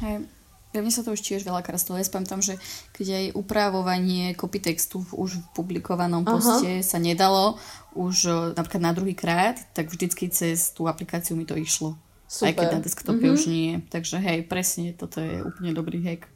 Hej, 0.00 0.24
ja 0.70 0.78
mne 0.78 0.94
sa 0.94 1.02
to 1.02 1.10
už 1.10 1.22
tiež 1.26 1.42
veľakrát 1.42 1.82
stalo. 1.82 1.98
Ja 1.98 2.06
tam, 2.06 2.38
že 2.38 2.54
keď 2.94 3.06
aj 3.10 3.24
upravovanie 3.34 4.38
copy 4.38 4.62
textu 4.62 5.02
už 5.10 5.42
v 5.42 5.46
publikovanom 5.58 6.22
poste 6.22 6.78
Aha. 6.78 6.86
sa 6.86 7.02
nedalo 7.02 7.58
už 7.98 8.14
e, 8.30 8.34
napríklad 8.54 8.82
na 8.82 8.94
druhý 8.94 9.18
krát, 9.18 9.58
tak 9.74 9.90
vždycky 9.90 10.30
cez 10.30 10.70
tú 10.70 10.86
aplikáciu 10.86 11.34
mi 11.34 11.42
to 11.42 11.58
išlo. 11.58 11.98
Super. 12.30 12.46
Aj 12.46 12.54
keď 12.54 12.68
na 12.78 12.80
desktope 12.86 13.18
mm-hmm. 13.18 13.34
už 13.34 13.42
nie. 13.50 13.82
Takže 13.90 14.22
hej, 14.22 14.46
presne, 14.46 14.94
toto 14.94 15.18
je 15.18 15.42
úplne 15.42 15.74
dobrý 15.74 15.98
hack. 16.06 16.30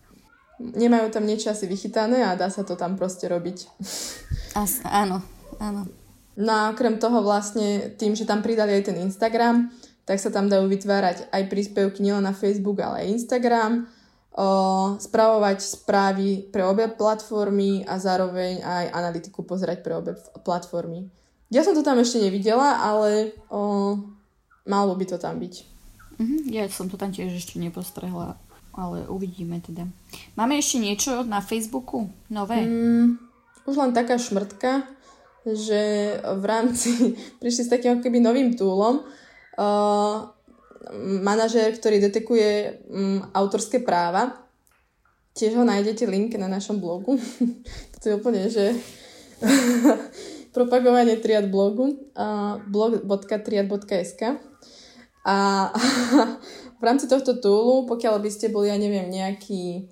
Nemajú 0.59 1.15
tam 1.15 1.31
niečo 1.31 1.55
asi 1.55 1.71
vychytané 1.71 2.27
a 2.27 2.35
dá 2.35 2.51
sa 2.51 2.67
to 2.67 2.75
tam 2.75 2.99
proste 2.99 3.31
robiť. 3.31 3.71
As, 4.59 4.83
áno, 4.83 5.23
áno. 5.63 5.87
No 6.35 6.51
a 6.51 6.63
okrem 6.75 6.99
toho 6.99 7.23
vlastne 7.23 7.95
tým, 7.95 8.19
že 8.19 8.27
tam 8.27 8.43
pridali 8.43 8.75
aj 8.75 8.91
ten 8.91 8.99
Instagram, 8.99 9.71
tak 10.03 10.19
sa 10.19 10.35
tam 10.35 10.51
dajú 10.51 10.67
vytvárať 10.67 11.31
aj 11.31 11.43
príspevky 11.47 12.03
nielen 12.03 12.27
na 12.27 12.35
Facebook, 12.35 12.83
ale 12.83 13.07
aj 13.07 13.15
Instagram 13.15 13.87
spravovať 14.99 15.59
správy 15.63 16.51
pre 16.51 16.67
obe 16.67 16.91
platformy 16.91 17.87
a 17.87 18.03
zároveň 18.03 18.67
aj 18.67 18.85
analytiku 18.91 19.47
pozerať 19.47 19.87
pre 19.87 19.95
obe 19.95 20.19
platformy. 20.43 21.07
Ja 21.55 21.63
som 21.63 21.79
to 21.79 21.87
tam 21.87 22.03
ešte 22.03 22.19
nevidela, 22.19 22.83
ale 22.83 23.31
o, 23.47 23.95
malo 24.67 24.93
by 24.99 25.07
to 25.07 25.23
tam 25.23 25.39
byť. 25.39 25.55
Mhm, 26.19 26.37
ja 26.51 26.67
som 26.67 26.91
to 26.91 26.99
tam 26.99 27.15
tiež 27.15 27.31
ešte 27.31 27.63
nepostrehla, 27.63 28.35
ale 28.75 29.07
uvidíme 29.07 29.63
teda. 29.63 29.87
Máme 30.35 30.59
ešte 30.59 30.83
niečo 30.83 31.23
na 31.23 31.39
Facebooku 31.39 32.11
nové? 32.27 32.59
Mm, 32.67 33.23
už 33.71 33.75
len 33.79 33.95
taká 33.95 34.19
šmrtka, 34.19 34.83
že 35.47 36.15
v 36.19 36.45
rámci 36.45 36.91
prišli 37.43 37.63
s 37.67 37.71
takým 37.71 38.03
keby 38.03 38.19
novým 38.19 38.59
túlom, 38.59 39.07
uh, 39.55 40.34
manažér, 41.23 41.77
ktorý 41.77 42.01
detekuje 42.01 42.83
um, 42.91 43.25
autorské 43.33 43.81
práva. 43.81 44.45
Tiež 45.35 45.59
ho 45.59 45.65
nájdete 45.67 46.07
link 46.07 46.37
na 46.39 46.47
našom 46.47 46.79
blogu. 46.79 47.19
to 48.01 48.05
je 48.05 48.15
úplne, 48.15 48.47
že 48.53 48.77
propagovanie 50.57 51.19
triad 51.19 51.51
blogu 51.51 52.15
uh, 52.15 52.63
blog.triad.sk 52.71 54.23
a 55.25 55.37
v 56.81 56.83
rámci 56.85 57.09
tohto 57.09 57.41
túlu, 57.41 57.89
pokiaľ 57.89 58.21
by 58.21 58.31
ste 58.31 58.53
boli, 58.53 58.69
ja 58.69 58.77
neviem, 58.77 59.09
nejaký 59.09 59.89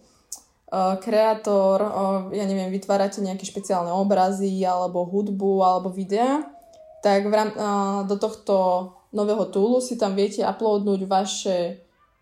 uh, 0.68 1.00
kreator, 1.00 1.80
uh, 1.80 2.20
ja 2.30 2.44
neviem, 2.44 2.68
vytvárate 2.68 3.25
nejaké 3.25 3.49
špeciálne 3.49 3.90
obrazy 3.90 4.61
alebo 4.62 5.08
hudbu 5.08 5.64
alebo 5.64 5.88
videa, 5.88 6.44
tak 7.00 7.26
v 7.26 7.32
rám- 7.32 7.56
uh, 7.56 8.00
do 8.04 8.20
tohto 8.20 8.56
nového 9.12 9.45
toolu 9.52 9.78
si 9.78 10.00
tam 10.00 10.16
viete 10.16 10.40
uploadnúť 10.42 11.00
vaše 11.04 11.57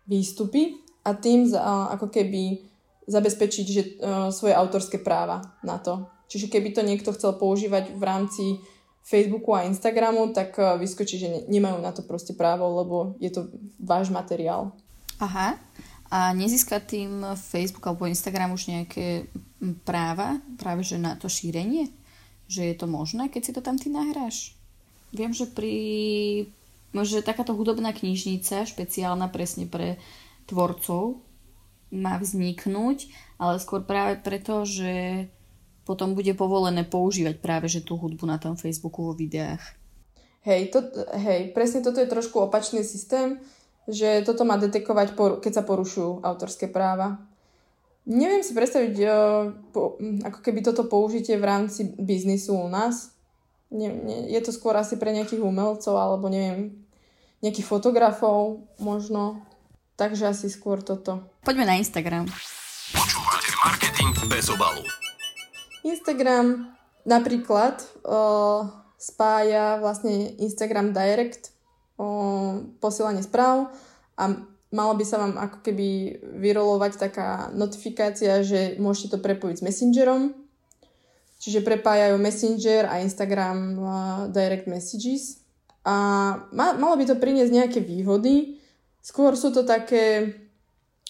výstupy 0.05 0.77
a 1.07 1.15
tým 1.15 1.49
ako 1.57 2.11
keby 2.11 2.71
zabezpečiť 3.09 3.65
že, 3.65 3.83
uh, 3.99 4.29
svoje 4.29 4.53
autorské 4.53 5.01
práva 5.01 5.41
na 5.65 5.81
to. 5.81 6.05
Čiže 6.29 6.47
keby 6.47 6.71
to 6.71 6.85
niekto 6.85 7.11
chcel 7.11 7.35
používať 7.35 7.97
v 7.97 8.03
rámci 8.03 8.43
Facebooku 9.01 9.57
a 9.57 9.65
Instagramu, 9.65 10.29
tak 10.31 10.55
uh, 10.61 10.77
vyskočí, 10.77 11.17
že 11.17 11.27
ne, 11.27 11.41
nemajú 11.49 11.81
na 11.81 11.91
to 11.91 12.05
proste 12.05 12.37
právo, 12.37 12.69
lebo 12.77 13.17
je 13.17 13.33
to 13.33 13.49
váš 13.81 14.13
materiál. 14.13 14.71
Aha. 15.17 15.57
A 16.11 16.35
nezíska 16.35 16.83
tým 16.83 17.23
Facebook 17.39 17.87
alebo 17.87 18.03
Instagram 18.03 18.51
už 18.51 18.67
nejaké 18.67 19.31
práva 19.87 20.43
práve 20.59 20.83
že 20.83 20.99
na 20.99 21.15
to 21.15 21.31
šírenie? 21.31 21.87
Že 22.51 22.61
je 22.67 22.75
to 22.75 22.87
možné, 22.87 23.31
keď 23.31 23.41
si 23.47 23.51
to 23.55 23.63
tam 23.63 23.79
ty 23.79 23.87
nahráš? 23.87 24.59
Viem, 25.15 25.31
že 25.31 25.47
pri 25.47 25.73
že 26.93 27.23
takáto 27.23 27.55
hudobná 27.55 27.95
knižnica, 27.95 28.67
špeciálna 28.67 29.31
presne 29.31 29.65
pre 29.65 29.95
tvorcov, 30.45 31.23
má 31.91 32.19
vzniknúť, 32.19 33.11
ale 33.39 33.59
skôr 33.59 33.83
práve 33.83 34.19
preto, 34.19 34.63
že 34.63 35.27
potom 35.83 36.15
bude 36.15 36.31
povolené 36.35 36.87
používať 36.87 37.35
práve 37.43 37.67
že 37.67 37.83
tú 37.83 37.99
hudbu 37.99 38.23
na 38.27 38.39
tom 38.39 38.55
Facebooku 38.55 39.11
vo 39.11 39.13
videách. 39.15 39.59
Hej, 40.41 40.73
to, 40.73 40.79
hej, 41.19 41.53
presne 41.53 41.85
toto 41.85 42.01
je 42.01 42.09
trošku 42.09 42.41
opačný 42.41 42.81
systém, 42.81 43.37
že 43.85 44.23
toto 44.25 44.47
má 44.47 44.57
detekovať, 44.57 45.13
keď 45.43 45.51
sa 45.51 45.63
porušujú 45.67 46.25
autorské 46.25 46.71
práva. 46.71 47.21
Neviem 48.09 48.41
si 48.41 48.57
predstaviť, 48.57 48.95
ako 50.25 50.39
keby 50.41 50.65
toto 50.65 50.89
použitie 50.89 51.37
v 51.37 51.45
rámci 51.45 51.93
biznisu 52.01 52.57
u 52.57 52.69
nás, 52.71 53.13
nie, 53.71 53.87
nie, 53.87 54.35
je 54.35 54.41
to 54.43 54.51
skôr 54.51 54.75
asi 54.75 54.99
pre 54.99 55.15
nejakých 55.15 55.39
umelcov 55.39 55.95
alebo 55.95 56.27
neviem, 56.27 56.80
nejakých 57.41 57.67
fotografov 57.67 58.69
možno. 58.77 59.45
Takže 59.99 60.33
asi 60.33 60.47
skôr 60.49 60.81
toto. 60.81 61.21
Poďme 61.45 61.69
na 61.69 61.75
Instagram. 61.77 62.25
Počúvate 62.93 63.49
marketing 63.61 64.11
bez 64.29 64.49
obalu. 64.49 64.81
Instagram 65.85 66.73
napríklad 67.05 67.81
o, 68.05 68.65
spája 68.97 69.81
vlastne 69.81 70.37
Instagram 70.41 70.93
Direct 70.93 71.53
o, 71.97 72.05
posielanie 72.81 73.25
správ 73.25 73.73
a 74.17 74.23
malo 74.69 74.93
by 74.97 75.05
sa 75.05 75.21
vám 75.21 75.37
ako 75.37 75.57
keby 75.65 76.21
vyrolovať 76.41 76.91
taká 76.97 77.49
notifikácia, 77.53 78.41
že 78.45 78.77
môžete 78.77 79.17
to 79.17 79.19
prepojiť 79.21 79.61
s 79.61 79.65
Messengerom 79.65 80.41
Čiže 81.41 81.65
prepájajú 81.65 82.21
Messenger 82.21 82.85
a 82.85 83.01
Instagram 83.01 83.57
uh, 83.81 83.91
Direct 84.29 84.69
Messages. 84.69 85.40
A 85.81 85.95
ma, 86.53 86.77
malo 86.77 86.93
by 86.93 87.05
to 87.09 87.17
priniesť 87.17 87.51
nejaké 87.53 87.79
výhody. 87.81 88.61
Skôr 89.01 89.33
sú 89.33 89.49
to 89.49 89.65
také... 89.65 90.37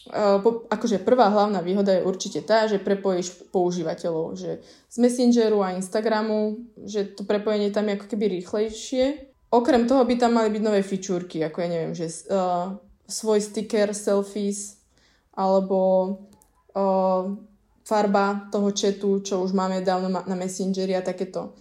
Po, 0.10 0.66
akože 0.66 1.06
prvá 1.06 1.30
hlavná 1.30 1.62
výhoda 1.62 1.94
je 1.94 2.02
určite 2.02 2.42
tá, 2.42 2.66
že 2.66 2.82
prepojíš 2.82 3.54
používateľov. 3.54 4.34
Že 4.34 4.52
z 4.66 4.96
Messengeru 4.98 5.62
a 5.62 5.78
Instagramu, 5.78 6.58
že 6.82 7.06
to 7.06 7.22
prepojenie 7.22 7.70
tam 7.70 7.86
je 7.86 8.02
ako 8.02 8.10
keby 8.10 8.42
rýchlejšie. 8.42 9.30
Okrem 9.54 9.86
toho 9.86 10.02
by 10.02 10.16
tam 10.18 10.40
mali 10.40 10.50
byť 10.50 10.64
nové 10.64 10.82
fičúrky, 10.82 11.44
ako 11.46 11.58
ja 11.62 11.68
neviem, 11.70 11.94
že 11.94 12.08
uh, 12.08 12.80
svoj 13.06 13.44
sticker, 13.44 13.92
selfies, 13.92 14.80
alebo 15.36 15.80
uh, 16.72 17.36
farba 17.84 18.48
toho 18.48 18.72
chatu, 18.72 19.20
čo 19.20 19.44
už 19.44 19.52
máme 19.52 19.84
dávno 19.84 20.08
na 20.08 20.36
Messengeri 20.40 20.96
a 20.96 21.04
takéto. 21.04 21.54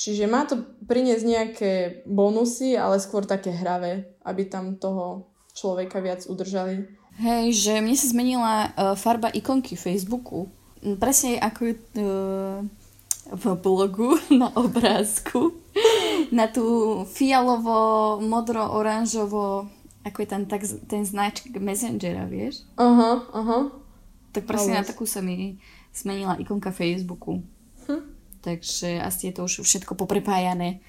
Čiže 0.00 0.24
má 0.32 0.48
to 0.48 0.64
priniesť 0.88 1.24
nejaké 1.28 1.72
bonusy, 2.08 2.72
ale 2.72 2.96
skôr 2.96 3.28
také 3.28 3.52
hravé, 3.52 4.08
aby 4.24 4.48
tam 4.48 4.80
toho 4.80 5.28
človeka 5.52 6.00
viac 6.00 6.24
udržali. 6.24 6.88
Hej, 7.20 7.52
že 7.52 7.84
mne 7.84 7.96
sa 8.00 8.08
zmenila 8.08 8.54
uh, 8.72 8.96
farba 8.96 9.28
ikonky 9.28 9.76
Facebooku. 9.76 10.48
Presne 10.96 11.36
ako 11.36 11.60
uh, 11.68 11.76
v 13.28 13.44
blogu 13.60 14.16
na 14.40 14.48
obrázku. 14.56 15.52
na 16.32 16.48
tú 16.48 17.04
fialovo, 17.04 18.16
modro, 18.24 18.72
oranžovo, 18.72 19.68
ako 20.00 20.16
je 20.24 20.28
tam 20.32 20.48
tak, 20.48 20.64
ten 20.88 21.04
značk 21.04 21.52
Messengera, 21.60 22.24
vieš? 22.24 22.64
Aha, 22.80 23.20
aha. 23.36 23.58
Tak 24.32 24.48
presne 24.48 24.80
na 24.80 24.86
takú 24.86 25.04
sa 25.04 25.20
mi 25.20 25.60
zmenila 25.92 26.40
ikonka 26.40 26.72
Facebooku. 26.72 27.44
Takže 28.40 29.00
asi 29.00 29.28
je 29.28 29.32
to 29.36 29.44
už 29.44 29.64
všetko 29.64 29.94
poprepájané. 29.94 30.80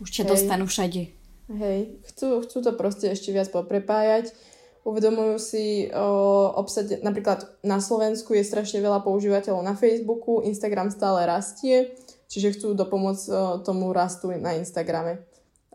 Už 0.00 0.10
ťa 0.10 0.24
dostanú 0.32 0.64
všade. 0.64 1.12
Hej, 1.50 1.80
chcú, 2.08 2.40
chcú 2.46 2.58
to 2.62 2.72
proste 2.78 3.10
ešte 3.10 3.34
viac 3.34 3.52
poprepájať. 3.52 4.32
Uvedomujú 4.80 5.36
si 5.36 5.92
o, 5.92 6.56
obsade, 6.56 7.04
napríklad 7.04 7.44
na 7.60 7.84
Slovensku 7.84 8.32
je 8.32 8.46
strašne 8.46 8.80
veľa 8.80 9.04
používateľov 9.04 9.60
na 9.60 9.76
Facebooku, 9.76 10.40
Instagram 10.40 10.88
stále 10.88 11.28
rastie, 11.28 11.92
čiže 12.32 12.56
chcú 12.56 12.72
dopomôcť 12.72 13.24
o, 13.28 13.32
tomu 13.60 13.92
rastu 13.92 14.32
na 14.40 14.56
Instagrame. 14.56 15.20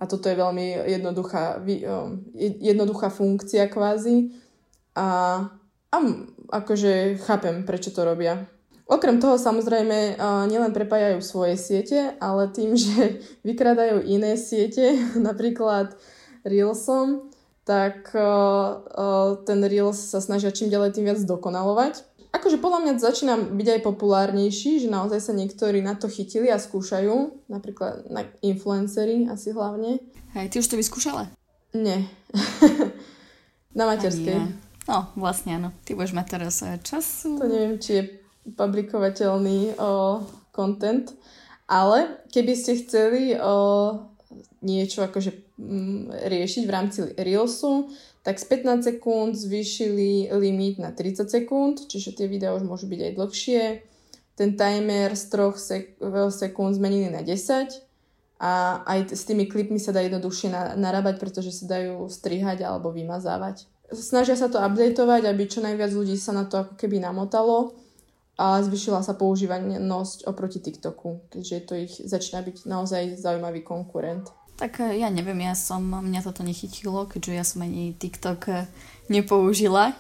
A 0.02 0.10
toto 0.10 0.26
je 0.26 0.36
veľmi 0.36 0.90
jednoduchá, 0.90 1.62
jednoduchá 2.60 3.14
funkcia 3.14 3.70
kvázi. 3.70 4.34
A, 4.98 5.08
a 5.92 5.98
akože 6.52 7.22
chápem, 7.24 7.64
prečo 7.64 7.94
to 7.94 8.04
robia. 8.04 8.48
Okrem 8.86 9.18
toho 9.18 9.42
samozrejme 9.42 10.22
nielen 10.46 10.70
prepájajú 10.70 11.18
svoje 11.26 11.58
siete, 11.58 12.14
ale 12.22 12.54
tým, 12.54 12.78
že 12.82 13.22
vykradajú 13.42 14.06
iné 14.06 14.38
siete, 14.38 14.94
napríklad 15.28 15.98
Reelsom, 16.46 17.34
tak 17.66 18.14
ten 19.50 19.60
Reels 19.66 19.98
sa 19.98 20.22
snažia 20.22 20.54
čím 20.54 20.70
ďalej 20.70 20.94
tým 20.94 21.10
viac 21.10 21.18
dokonalovať. 21.18 22.06
Akože 22.36 22.60
podľa 22.60 22.80
mňa 22.84 22.94
začína 23.00 23.34
byť 23.58 23.68
aj 23.74 23.82
populárnejší, 23.82 24.84
že 24.84 24.92
naozaj 24.92 25.24
sa 25.24 25.34
niektorí 25.34 25.80
na 25.80 25.96
to 25.96 26.12
chytili 26.12 26.52
a 26.52 26.60
skúšajú, 26.60 27.48
napríklad 27.48 28.12
na 28.12 28.28
influencery 28.44 29.26
asi 29.32 29.56
hlavne. 29.56 30.04
Hej, 30.36 30.52
ty 30.52 30.56
už 30.60 30.68
to 30.68 30.76
vyskúšala? 30.76 31.32
Nie. 31.72 32.04
na 33.80 33.88
materskej. 33.88 34.52
No, 34.84 35.10
vlastne 35.16 35.58
áno. 35.58 35.70
Ty 35.88 35.96
budeš 35.96 36.12
mať 36.12 36.28
teraz 36.28 36.56
eh, 36.60 36.76
času. 36.84 37.40
To 37.40 37.48
neviem, 37.48 37.80
či 37.80 37.92
je 37.98 38.04
publikovateľný 38.54 39.74
o, 39.82 40.22
content, 40.54 41.10
ale 41.66 42.22
keby 42.30 42.54
ste 42.54 42.78
chceli 42.86 43.34
o, 43.34 44.14
niečo 44.62 45.02
akože 45.02 45.32
m, 45.58 45.66
mm, 45.66 46.30
riešiť 46.30 46.64
v 46.70 46.74
rámci 46.74 47.00
Reelsu, 47.18 47.90
tak 48.22 48.42
z 48.42 48.46
15 48.50 48.82
sekúnd 48.82 49.38
zvýšili 49.38 50.34
limit 50.34 50.82
na 50.82 50.94
30 50.94 51.30
sekúnd, 51.30 51.76
čiže 51.90 52.18
tie 52.18 52.26
videá 52.26 52.54
už 52.58 52.66
môžu 52.66 52.90
byť 52.90 53.02
aj 53.02 53.12
dlhšie. 53.18 53.62
Ten 54.36 54.58
timer 54.58 55.14
z 55.14 55.24
3 55.30 55.54
sek- 55.58 55.98
sekúnd 56.34 56.74
zmenili 56.78 57.14
na 57.14 57.22
10 57.22 57.86
a 58.42 58.84
aj 58.84 59.16
s 59.16 59.24
tými 59.30 59.46
klipmi 59.46 59.78
sa 59.78 59.94
dá 59.94 60.02
jednoduchšie 60.04 60.50
na- 60.50 60.74
narábať, 60.74 61.22
pretože 61.22 61.54
sa 61.54 61.78
dajú 61.78 62.10
strihať 62.10 62.66
alebo 62.66 62.90
vymazávať. 62.90 63.70
Snažia 63.94 64.34
sa 64.34 64.50
to 64.50 64.58
updateovať, 64.58 65.30
aby 65.30 65.46
čo 65.46 65.62
najviac 65.62 65.94
ľudí 65.94 66.18
sa 66.18 66.34
na 66.34 66.50
to 66.50 66.66
ako 66.66 66.74
keby 66.74 66.98
namotalo 66.98 67.85
a 68.36 68.60
zvyšila 68.60 69.00
sa 69.00 69.16
používanosť 69.16 70.28
oproti 70.28 70.60
TikToku, 70.60 71.32
keďže 71.32 71.58
to 71.64 71.74
ich 71.80 71.94
začína 72.04 72.44
byť 72.44 72.68
naozaj 72.68 73.04
zaujímavý 73.16 73.64
konkurent. 73.64 74.28
Tak 74.56 74.80
e, 74.84 75.00
ja 75.00 75.12
neviem, 75.12 75.44
ja 75.44 75.56
som, 75.56 75.84
mňa 75.84 76.22
toto 76.24 76.44
nechytilo, 76.44 77.08
keďže 77.08 77.32
ja 77.32 77.44
som 77.48 77.64
ani 77.64 77.96
TikTok 77.96 78.42
e, 78.52 78.56
nepoužila. 79.12 79.96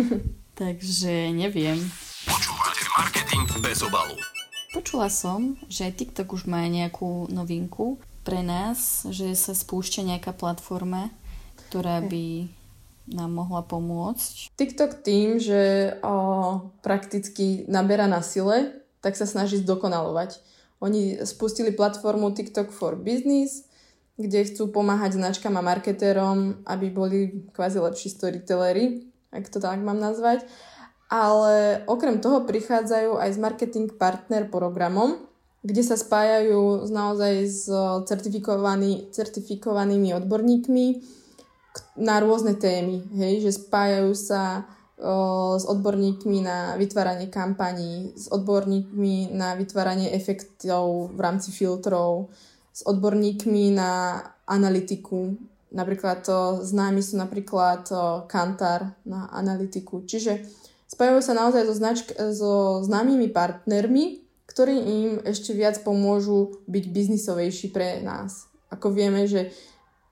Takže 0.60 1.32
neviem. 1.32 1.80
Počúvate 2.28 2.82
marketing 2.96 3.44
bez 3.64 3.80
obalu. 3.84 4.16
Počula 4.72 5.08
som, 5.08 5.56
že 5.72 5.88
TikTok 5.88 6.28
už 6.36 6.44
má 6.44 6.60
nejakú 6.68 7.28
novinku 7.32 7.96
pre 8.20 8.44
nás, 8.44 9.08
že 9.08 9.32
sa 9.32 9.56
spúšťa 9.56 10.04
nejaká 10.04 10.36
platforma, 10.36 11.08
ktorá 11.68 12.04
by 12.04 12.52
nám 13.12 13.30
mohla 13.32 13.64
pomôcť? 13.64 14.52
TikTok 14.54 15.00
tým, 15.00 15.40
že 15.40 15.94
o, 16.04 16.72
prakticky 16.84 17.64
naberá 17.68 18.04
na 18.04 18.20
sile, 18.20 18.84
tak 19.00 19.16
sa 19.16 19.24
snaží 19.24 19.60
zdokonalovať. 19.62 20.40
Oni 20.78 21.18
spustili 21.26 21.74
platformu 21.74 22.30
TikTok 22.30 22.70
for 22.70 22.94
Business, 22.94 23.66
kde 24.18 24.46
chcú 24.46 24.70
pomáhať 24.70 25.18
značkám 25.18 25.54
a 25.58 25.62
marketérom, 25.62 26.62
aby 26.66 26.86
boli 26.90 27.18
kvázi 27.54 27.78
lepší 27.78 28.10
storytellery, 28.10 29.06
ak 29.30 29.46
to 29.46 29.62
tak 29.62 29.78
mám 29.78 29.98
nazvať. 29.98 30.46
Ale 31.08 31.82
okrem 31.88 32.20
toho 32.20 32.44
prichádzajú 32.44 33.16
aj 33.16 33.30
s 33.32 33.38
marketing 33.40 33.88
partner 33.96 34.44
programom, 34.50 35.24
kde 35.64 35.82
sa 35.82 35.96
spájajú 35.96 36.86
naozaj 36.90 37.34
s 37.48 37.64
certifikovaný, 38.06 39.08
certifikovanými 39.10 40.14
odborníkmi, 40.14 40.86
na 41.98 42.22
rôzne 42.22 42.54
témy, 42.54 43.02
hej, 43.18 43.42
že 43.42 43.58
spájajú 43.58 44.14
sa 44.14 44.64
o, 44.96 45.58
s 45.58 45.66
odborníkmi 45.66 46.38
na 46.46 46.78
vytváranie 46.78 47.26
kampaní, 47.26 48.14
s 48.14 48.30
odborníkmi 48.30 49.34
na 49.34 49.58
vytváranie 49.58 50.14
efektov 50.14 51.10
v 51.12 51.18
rámci 51.18 51.50
filtrov, 51.50 52.30
s 52.70 52.86
odborníkmi 52.86 53.74
na 53.74 54.22
analytiku. 54.46 55.34
Napríklad 55.68 56.24
to 56.24 56.62
známi 56.62 57.02
sú 57.02 57.18
napríklad 57.18 57.90
o, 57.90 58.24
Kantar 58.30 58.94
na 59.02 59.26
analytiku. 59.34 60.06
Čiže 60.06 60.46
spájajú 60.86 61.20
sa 61.20 61.34
naozaj 61.34 61.66
so, 61.66 61.74
značk- 61.74 62.16
so 62.32 62.80
známymi 62.86 63.28
partnermi, 63.28 64.24
ktorí 64.48 64.74
im 64.74 65.10
ešte 65.28 65.52
viac 65.52 65.82
pomôžu 65.84 66.64
byť 66.64 66.84
biznisovejší 66.88 67.68
pre 67.74 68.00
nás. 68.00 68.48
Ako 68.72 68.90
vieme, 68.90 69.28
že 69.28 69.52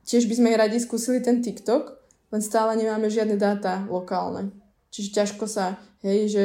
Tiež 0.07 0.31
by 0.31 0.35
sme 0.39 0.55
radi 0.55 0.79
skúsili 0.79 1.19
ten 1.19 1.43
TikTok, 1.43 1.99
len 2.31 2.43
stále 2.43 2.79
nemáme 2.79 3.11
žiadne 3.11 3.35
dáta 3.35 3.83
lokálne. 3.91 4.55
Čiže 4.95 5.11
ťažko 5.13 5.45
sa, 5.51 5.77
hej, 6.07 6.31
že 6.31 6.45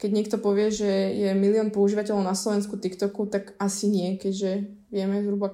keď 0.00 0.10
niekto 0.12 0.36
povie, 0.40 0.72
že 0.72 0.88
je 1.12 1.32
milión 1.36 1.72
používateľov 1.72 2.24
na 2.24 2.36
Slovensku 2.36 2.80
TikToku, 2.80 3.28
tak 3.28 3.52
asi 3.60 3.88
nie, 3.88 4.16
keďže 4.16 4.68
vieme 4.88 5.20
zhruba 5.20 5.52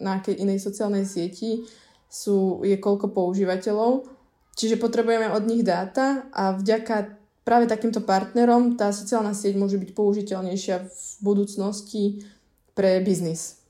na 0.00 0.20
akej 0.20 0.40
inej 0.44 0.60
sociálnej 0.60 1.08
sieti 1.08 1.64
sú, 2.08 2.64
je 2.64 2.76
koľko 2.76 3.12
používateľov. 3.12 4.08
Čiže 4.56 4.80
potrebujeme 4.80 5.32
od 5.32 5.44
nich 5.44 5.64
dáta 5.64 6.28
a 6.34 6.56
vďaka 6.56 7.16
práve 7.48 7.64
takýmto 7.64 8.04
partnerom 8.04 8.76
tá 8.76 8.92
sociálna 8.92 9.32
sieť 9.32 9.56
môže 9.56 9.80
byť 9.80 9.96
použiteľnejšia 9.96 10.76
v 10.84 11.00
budúcnosti 11.24 12.28
pre 12.76 13.00
biznis. 13.00 13.64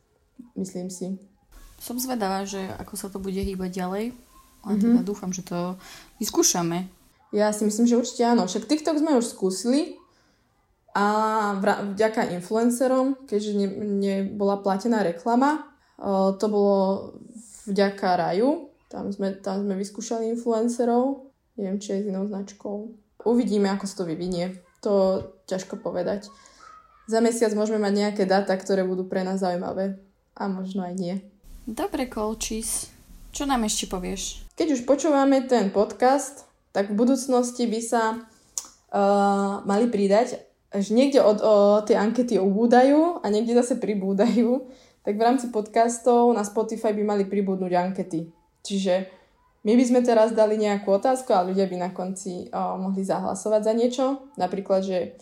Myslím 0.59 0.91
si. 0.91 1.28
Som 1.79 2.03
zvedavá, 2.03 2.43
že 2.45 2.59
ako 2.79 2.95
sa 2.99 3.09
to 3.09 3.23
bude 3.23 3.39
hýbať 3.39 3.71
ďalej. 3.71 4.05
A 4.67 4.75
mm-hmm. 4.75 4.83
teda 4.83 5.01
dúfam, 5.07 5.31
že 5.31 5.47
to 5.47 5.79
vyskúšame. 6.19 6.91
Ja 7.31 7.55
si 7.55 7.63
myslím, 7.63 7.87
že 7.87 8.01
určite 8.01 8.27
áno. 8.27 8.51
Však 8.51 8.67
TikTok 8.67 8.99
sme 8.99 9.17
už 9.17 9.31
skúsili 9.31 9.97
a 10.97 11.55
vďaka 11.95 12.35
influencerom, 12.35 13.29
keďže 13.29 13.53
ne, 13.55 13.69
nebola 14.03 14.59
platená 14.59 15.07
reklama, 15.07 15.63
to 16.41 16.47
bolo 16.51 17.15
vďaka 17.71 18.19
Raju. 18.19 18.73
Tam 18.89 19.13
sme, 19.13 19.37
tam 19.39 19.63
sme 19.63 19.77
vyskúšali 19.77 20.33
influencerov. 20.33 21.29
Neviem, 21.61 21.77
či 21.77 21.93
aj 21.95 22.01
s 22.03 22.09
inou 22.09 22.25
značkou. 22.25 22.77
Uvidíme, 23.29 23.69
ako 23.69 23.85
sa 23.85 23.95
to 24.03 24.05
vyvinie. 24.09 24.59
To 24.81 25.21
ťažko 25.45 25.77
povedať. 25.79 26.33
Za 27.11 27.21
mesiac 27.21 27.53
môžeme 27.53 27.83
mať 27.83 27.95
nejaké 27.95 28.23
dáta, 28.25 28.57
ktoré 28.57 28.87
budú 28.89 29.05
pre 29.05 29.21
nás 29.23 29.45
zaujímavé. 29.45 30.01
A 30.39 30.49
možno 30.49 30.87
aj 30.89 30.95
nie. 30.97 31.21
Dobre, 31.69 32.09
Kolčís. 32.09 32.89
Čo 33.29 33.45
nám 33.45 33.69
ešte 33.69 33.93
povieš? 33.93 34.41
Keď 34.57 34.69
už 34.73 34.81
počúvame 34.89 35.45
ten 35.45 35.69
podcast, 35.69 36.49
tak 36.73 36.89
v 36.89 36.97
budúcnosti 36.97 37.69
by 37.69 37.81
sa 37.85 38.03
uh, 38.17 39.61
mali 39.69 39.93
pridať, 39.93 40.41
až 40.73 40.97
niekde 40.97 41.21
od, 41.21 41.45
o, 41.45 41.85
tie 41.85 42.01
ankety 42.01 42.41
ubúdajú 42.41 43.21
a 43.21 43.27
niekde 43.29 43.53
zase 43.53 43.77
pribúdajú, 43.77 44.65
tak 45.05 45.21
v 45.21 45.25
rámci 45.29 45.53
podcastov 45.53 46.33
na 46.33 46.41
Spotify 46.41 46.97
by 46.97 47.05
mali 47.05 47.25
pribúdnuť 47.29 47.73
ankety. 47.77 48.33
Čiže 48.65 49.09
my 49.69 49.77
by 49.77 49.85
sme 49.85 50.01
teraz 50.01 50.33
dali 50.33 50.57
nejakú 50.57 50.89
otázku 50.89 51.37
a 51.37 51.45
ľudia 51.45 51.69
by 51.69 51.77
na 51.85 51.91
konci 51.93 52.49
uh, 52.49 52.81
mohli 52.81 53.05
zahlasovať 53.05 53.61
za 53.61 53.73
niečo. 53.77 54.05
Napríklad, 54.41 54.89
že 54.89 55.21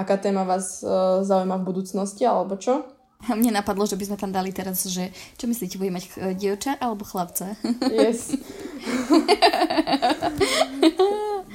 aká 0.00 0.16
téma 0.16 0.48
vás 0.48 0.80
uh, 0.80 1.20
zaujíma 1.20 1.60
v 1.60 1.68
budúcnosti 1.68 2.24
alebo 2.24 2.56
čo. 2.56 2.80
Mne 3.30 3.54
napadlo, 3.54 3.86
že 3.86 3.94
by 3.94 4.04
sme 4.10 4.18
tam 4.18 4.34
dali 4.34 4.50
teraz, 4.50 4.82
že 4.90 5.14
čo 5.38 5.46
myslíte, 5.46 5.78
bude 5.78 5.94
mať 5.94 6.04
eh, 6.18 6.34
dievča 6.34 6.78
alebo 6.82 7.06
chlapca? 7.06 7.54
Yes. 7.86 8.34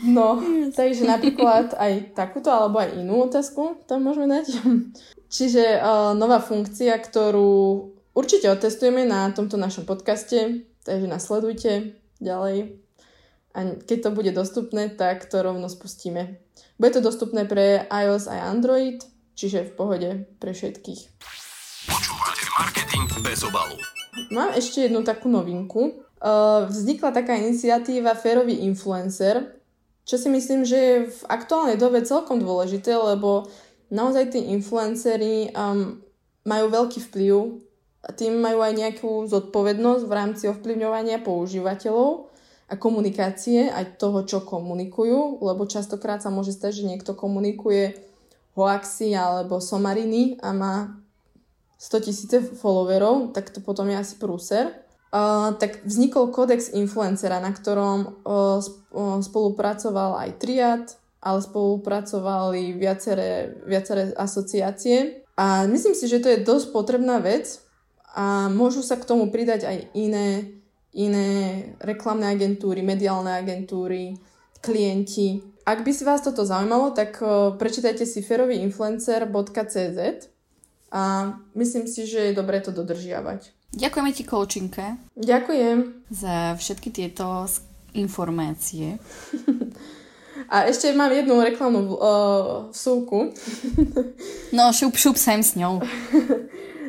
No, 0.07 0.39
yes. 0.39 0.77
takže 0.77 1.03
napríklad 1.03 1.75
aj 1.75 2.15
takúto 2.15 2.47
alebo 2.47 2.79
aj 2.79 2.95
inú 2.95 3.27
otázku 3.27 3.83
tam 3.89 4.07
môžeme 4.07 4.29
dať. 4.29 4.45
Čiže 5.27 5.83
uh, 5.83 6.15
nová 6.15 6.39
funkcia, 6.39 6.95
ktorú 6.95 7.91
určite 8.15 8.47
otestujeme 8.47 9.03
na 9.03 9.27
tomto 9.35 9.59
našom 9.59 9.83
podcaste, 9.83 10.63
takže 10.87 11.07
nasledujte 11.11 11.99
ďalej. 12.23 12.79
A 13.57 13.75
keď 13.83 13.97
to 14.07 14.09
bude 14.15 14.31
dostupné, 14.31 14.87
tak 14.87 15.27
to 15.27 15.41
rovno 15.43 15.67
spustíme. 15.67 16.39
Bude 16.79 16.91
to 16.93 17.01
dostupné 17.01 17.43
pre 17.43 17.83
iOS 17.89 18.29
aj 18.29 18.39
Android, 18.39 18.99
čiže 19.33 19.67
v 19.67 19.71
pohode 19.75 20.09
pre 20.37 20.53
všetkých. 20.53 21.01
Marketing 22.57 23.05
bez 23.21 23.41
obalu. 23.45 23.77
Mám 24.33 24.53
ešte 24.57 24.85
jednu 24.85 25.05
takú 25.05 25.29
novinku. 25.29 26.05
Vznikla 26.69 27.13
taká 27.13 27.37
iniciatíva 27.37 28.17
Férový 28.17 28.65
influencer, 28.65 29.57
čo 30.07 30.17
si 30.17 30.29
myslím, 30.29 30.65
že 30.65 30.77
je 30.77 30.95
v 31.13 31.21
aktuálnej 31.29 31.77
dobe 31.77 32.01
celkom 32.01 32.41
dôležité, 32.41 32.97
lebo 32.97 33.45
naozaj 33.93 34.33
tí 34.33 34.39
influencery 34.49 35.53
um, 35.53 36.01
majú 36.47 36.65
veľký 36.73 36.99
vplyv 37.11 37.67
tým 38.15 38.39
majú 38.39 38.63
aj 38.63 38.73
nejakú 38.77 39.27
zodpovednosť 39.27 40.03
v 40.07 40.13
rámci 40.15 40.43
ovplyvňovania 40.47 41.19
používateľov 41.19 42.31
a 42.67 42.73
komunikácie, 42.79 43.67
aj 43.67 43.99
toho, 43.99 44.23
čo 44.23 44.43
komunikujú, 44.43 45.43
lebo 45.43 45.67
častokrát 45.67 46.23
sa 46.23 46.31
môže 46.31 46.55
stať, 46.55 46.83
že 46.83 46.87
niekto 46.87 47.15
komunikuje 47.15 47.99
hoaxy 48.55 49.15
alebo 49.15 49.59
somariny 49.59 50.39
a 50.39 50.51
má 50.55 50.75
100 51.77 51.99
tisíce 51.99 52.41
followerov, 52.41 53.31
tak 53.37 53.49
to 53.53 53.61
potom 53.61 53.89
je 53.89 53.97
asi 53.97 54.15
prúser. 54.17 54.73
Uh, 55.07 55.55
tak 55.55 55.85
vznikol 55.87 56.35
kodex 56.35 56.73
influencera, 56.75 57.39
na 57.39 57.55
ktorom 57.55 58.27
uh, 58.27 58.59
spolupracoval 59.23 60.19
aj 60.19 60.29
Triad, 60.35 60.83
ale 61.23 61.39
spolupracovali 61.41 62.75
viaceré, 62.75 63.55
viaceré 63.63 64.11
asociácie. 64.17 65.23
A 65.37 65.63
myslím 65.69 65.95
si, 65.95 66.11
že 66.11 66.19
to 66.19 66.27
je 66.33 66.43
dosť 66.43 66.75
potrebná 66.75 67.23
vec 67.23 67.61
a 68.17 68.49
môžu 68.51 68.83
sa 68.83 68.97
k 68.99 69.07
tomu 69.07 69.31
pridať 69.31 69.69
aj 69.69 69.77
iné, 69.95 70.59
iné 70.91 71.29
reklamné 71.79 72.33
agentúry, 72.33 72.83
mediálne 72.83 73.31
agentúry, 73.31 74.17
klienti. 74.59 75.39
Ak 75.63 75.85
by 75.87 75.91
si 75.93 76.03
vás 76.03 76.19
toto 76.25 76.43
zaujímalo, 76.43 76.91
tak 76.91 77.21
uh, 77.23 77.55
prečítajte 77.55 78.03
si 78.03 78.19
ferovyinfluencer.cz 78.25 79.99
a 80.91 81.33
myslím 81.55 81.87
si, 81.87 82.07
že 82.07 82.31
je 82.31 82.37
dobré 82.37 82.63
to 82.63 82.71
dodržiavať. 82.71 83.51
Ďakujeme 83.75 84.11
ti, 84.15 84.23
Koučinke. 84.23 84.85
Ďakujem. 85.19 86.07
Za 86.07 86.55
všetky 86.55 86.89
tieto 86.89 87.45
informácie. 87.93 88.95
A 90.47 90.69
ešte 90.69 90.93
mám 90.93 91.09
jednu 91.09 91.41
reklamnú 91.41 91.97
uh, 91.97 92.69
vsúku. 92.69 93.33
no, 94.57 94.69
šup, 94.69 94.93
šup 94.93 95.17
sem 95.17 95.41
s 95.41 95.57
ňou. 95.57 95.81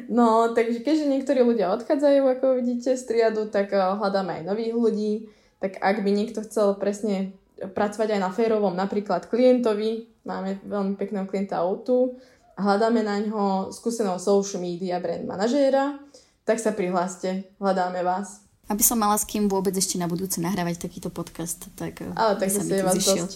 No, 0.08 0.56
takže 0.56 0.80
keďže 0.80 1.04
niektorí 1.04 1.44
ľudia 1.44 1.68
odchádzajú, 1.76 2.32
ako 2.32 2.56
vidíte, 2.56 2.96
z 2.96 3.02
triadu, 3.04 3.44
tak 3.52 3.76
uh, 3.76 3.92
hľadáme 3.92 4.40
aj 4.40 4.48
nových 4.48 4.72
ľudí. 4.72 5.12
Tak 5.60 5.76
ak 5.84 6.00
by 6.00 6.10
niekto 6.16 6.40
chcel 6.48 6.80
presne 6.80 7.36
pracovať 7.60 8.16
aj 8.16 8.20
na 8.24 8.32
férovom, 8.32 8.72
napríklad 8.72 9.28
klientovi, 9.28 10.08
máme 10.24 10.64
veľmi 10.64 10.96
pekného 10.96 11.28
klienta 11.28 11.60
Outu, 11.60 12.16
a 12.58 12.60
hľadáme 12.66 13.06
na 13.06 13.22
ňo 13.22 13.70
skúseného 13.70 14.18
social 14.18 14.58
media 14.58 14.98
brand 14.98 15.22
manažéra, 15.22 15.94
tak 16.42 16.58
sa 16.58 16.74
prihláste, 16.74 17.46
hľadáme 17.62 18.02
vás. 18.02 18.42
Aby 18.66 18.82
som 18.82 18.98
mala 18.98 19.14
s 19.14 19.24
kým 19.24 19.46
vôbec 19.46 19.72
ešte 19.78 19.94
na 19.94 20.10
budúce 20.10 20.42
nahrávať 20.42 20.90
takýto 20.90 21.08
podcast, 21.08 21.70
tak 21.78 22.02
eh, 22.02 22.10
Ale 22.18 22.34
tak 22.34 22.50
zase 22.50 22.68
je 22.68 22.82
vás 22.82 22.98
dosť. 22.98 23.32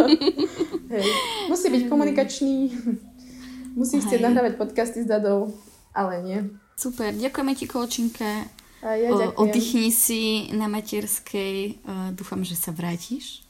Hej. 0.92 1.06
Musí 1.52 1.66
byť 1.68 1.82
komunikačný, 1.92 2.56
musí 3.76 4.00
chcieť 4.00 4.24
nahrávať 4.24 4.56
podcasty 4.56 5.04
s 5.04 5.08
dadou, 5.08 5.52
ale 5.92 6.24
nie. 6.24 6.40
Super, 6.72 7.12
ďakujeme 7.12 7.52
ti, 7.52 7.68
Kolčinka. 7.68 8.48
A 8.82 8.98
ja 8.98 9.12
ďakujem. 9.14 9.38
Oddychni 9.38 9.88
si 9.94 10.50
na 10.56 10.66
materskej. 10.66 11.84
Uh, 11.86 12.10
dúfam, 12.16 12.42
že 12.42 12.58
sa 12.58 12.74
vrátiš. 12.74 13.46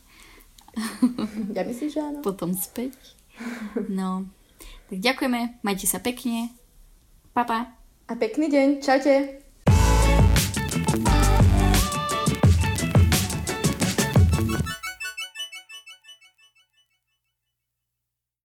Ja 1.57 1.65
myslím, 1.65 1.89
že 1.89 2.01
áno. 2.05 2.19
Potom 2.27 2.53
späť. 2.53 2.93
No. 3.89 4.29
Tak 4.91 4.99
ďakujeme, 4.99 5.65
majte 5.65 5.87
sa 5.89 5.99
pekne. 5.99 6.53
Papa. 7.33 7.73
Pa. 7.73 7.83
A 8.13 8.19
pekný 8.19 8.53
deň. 8.53 8.85
Čaute. 8.85 9.42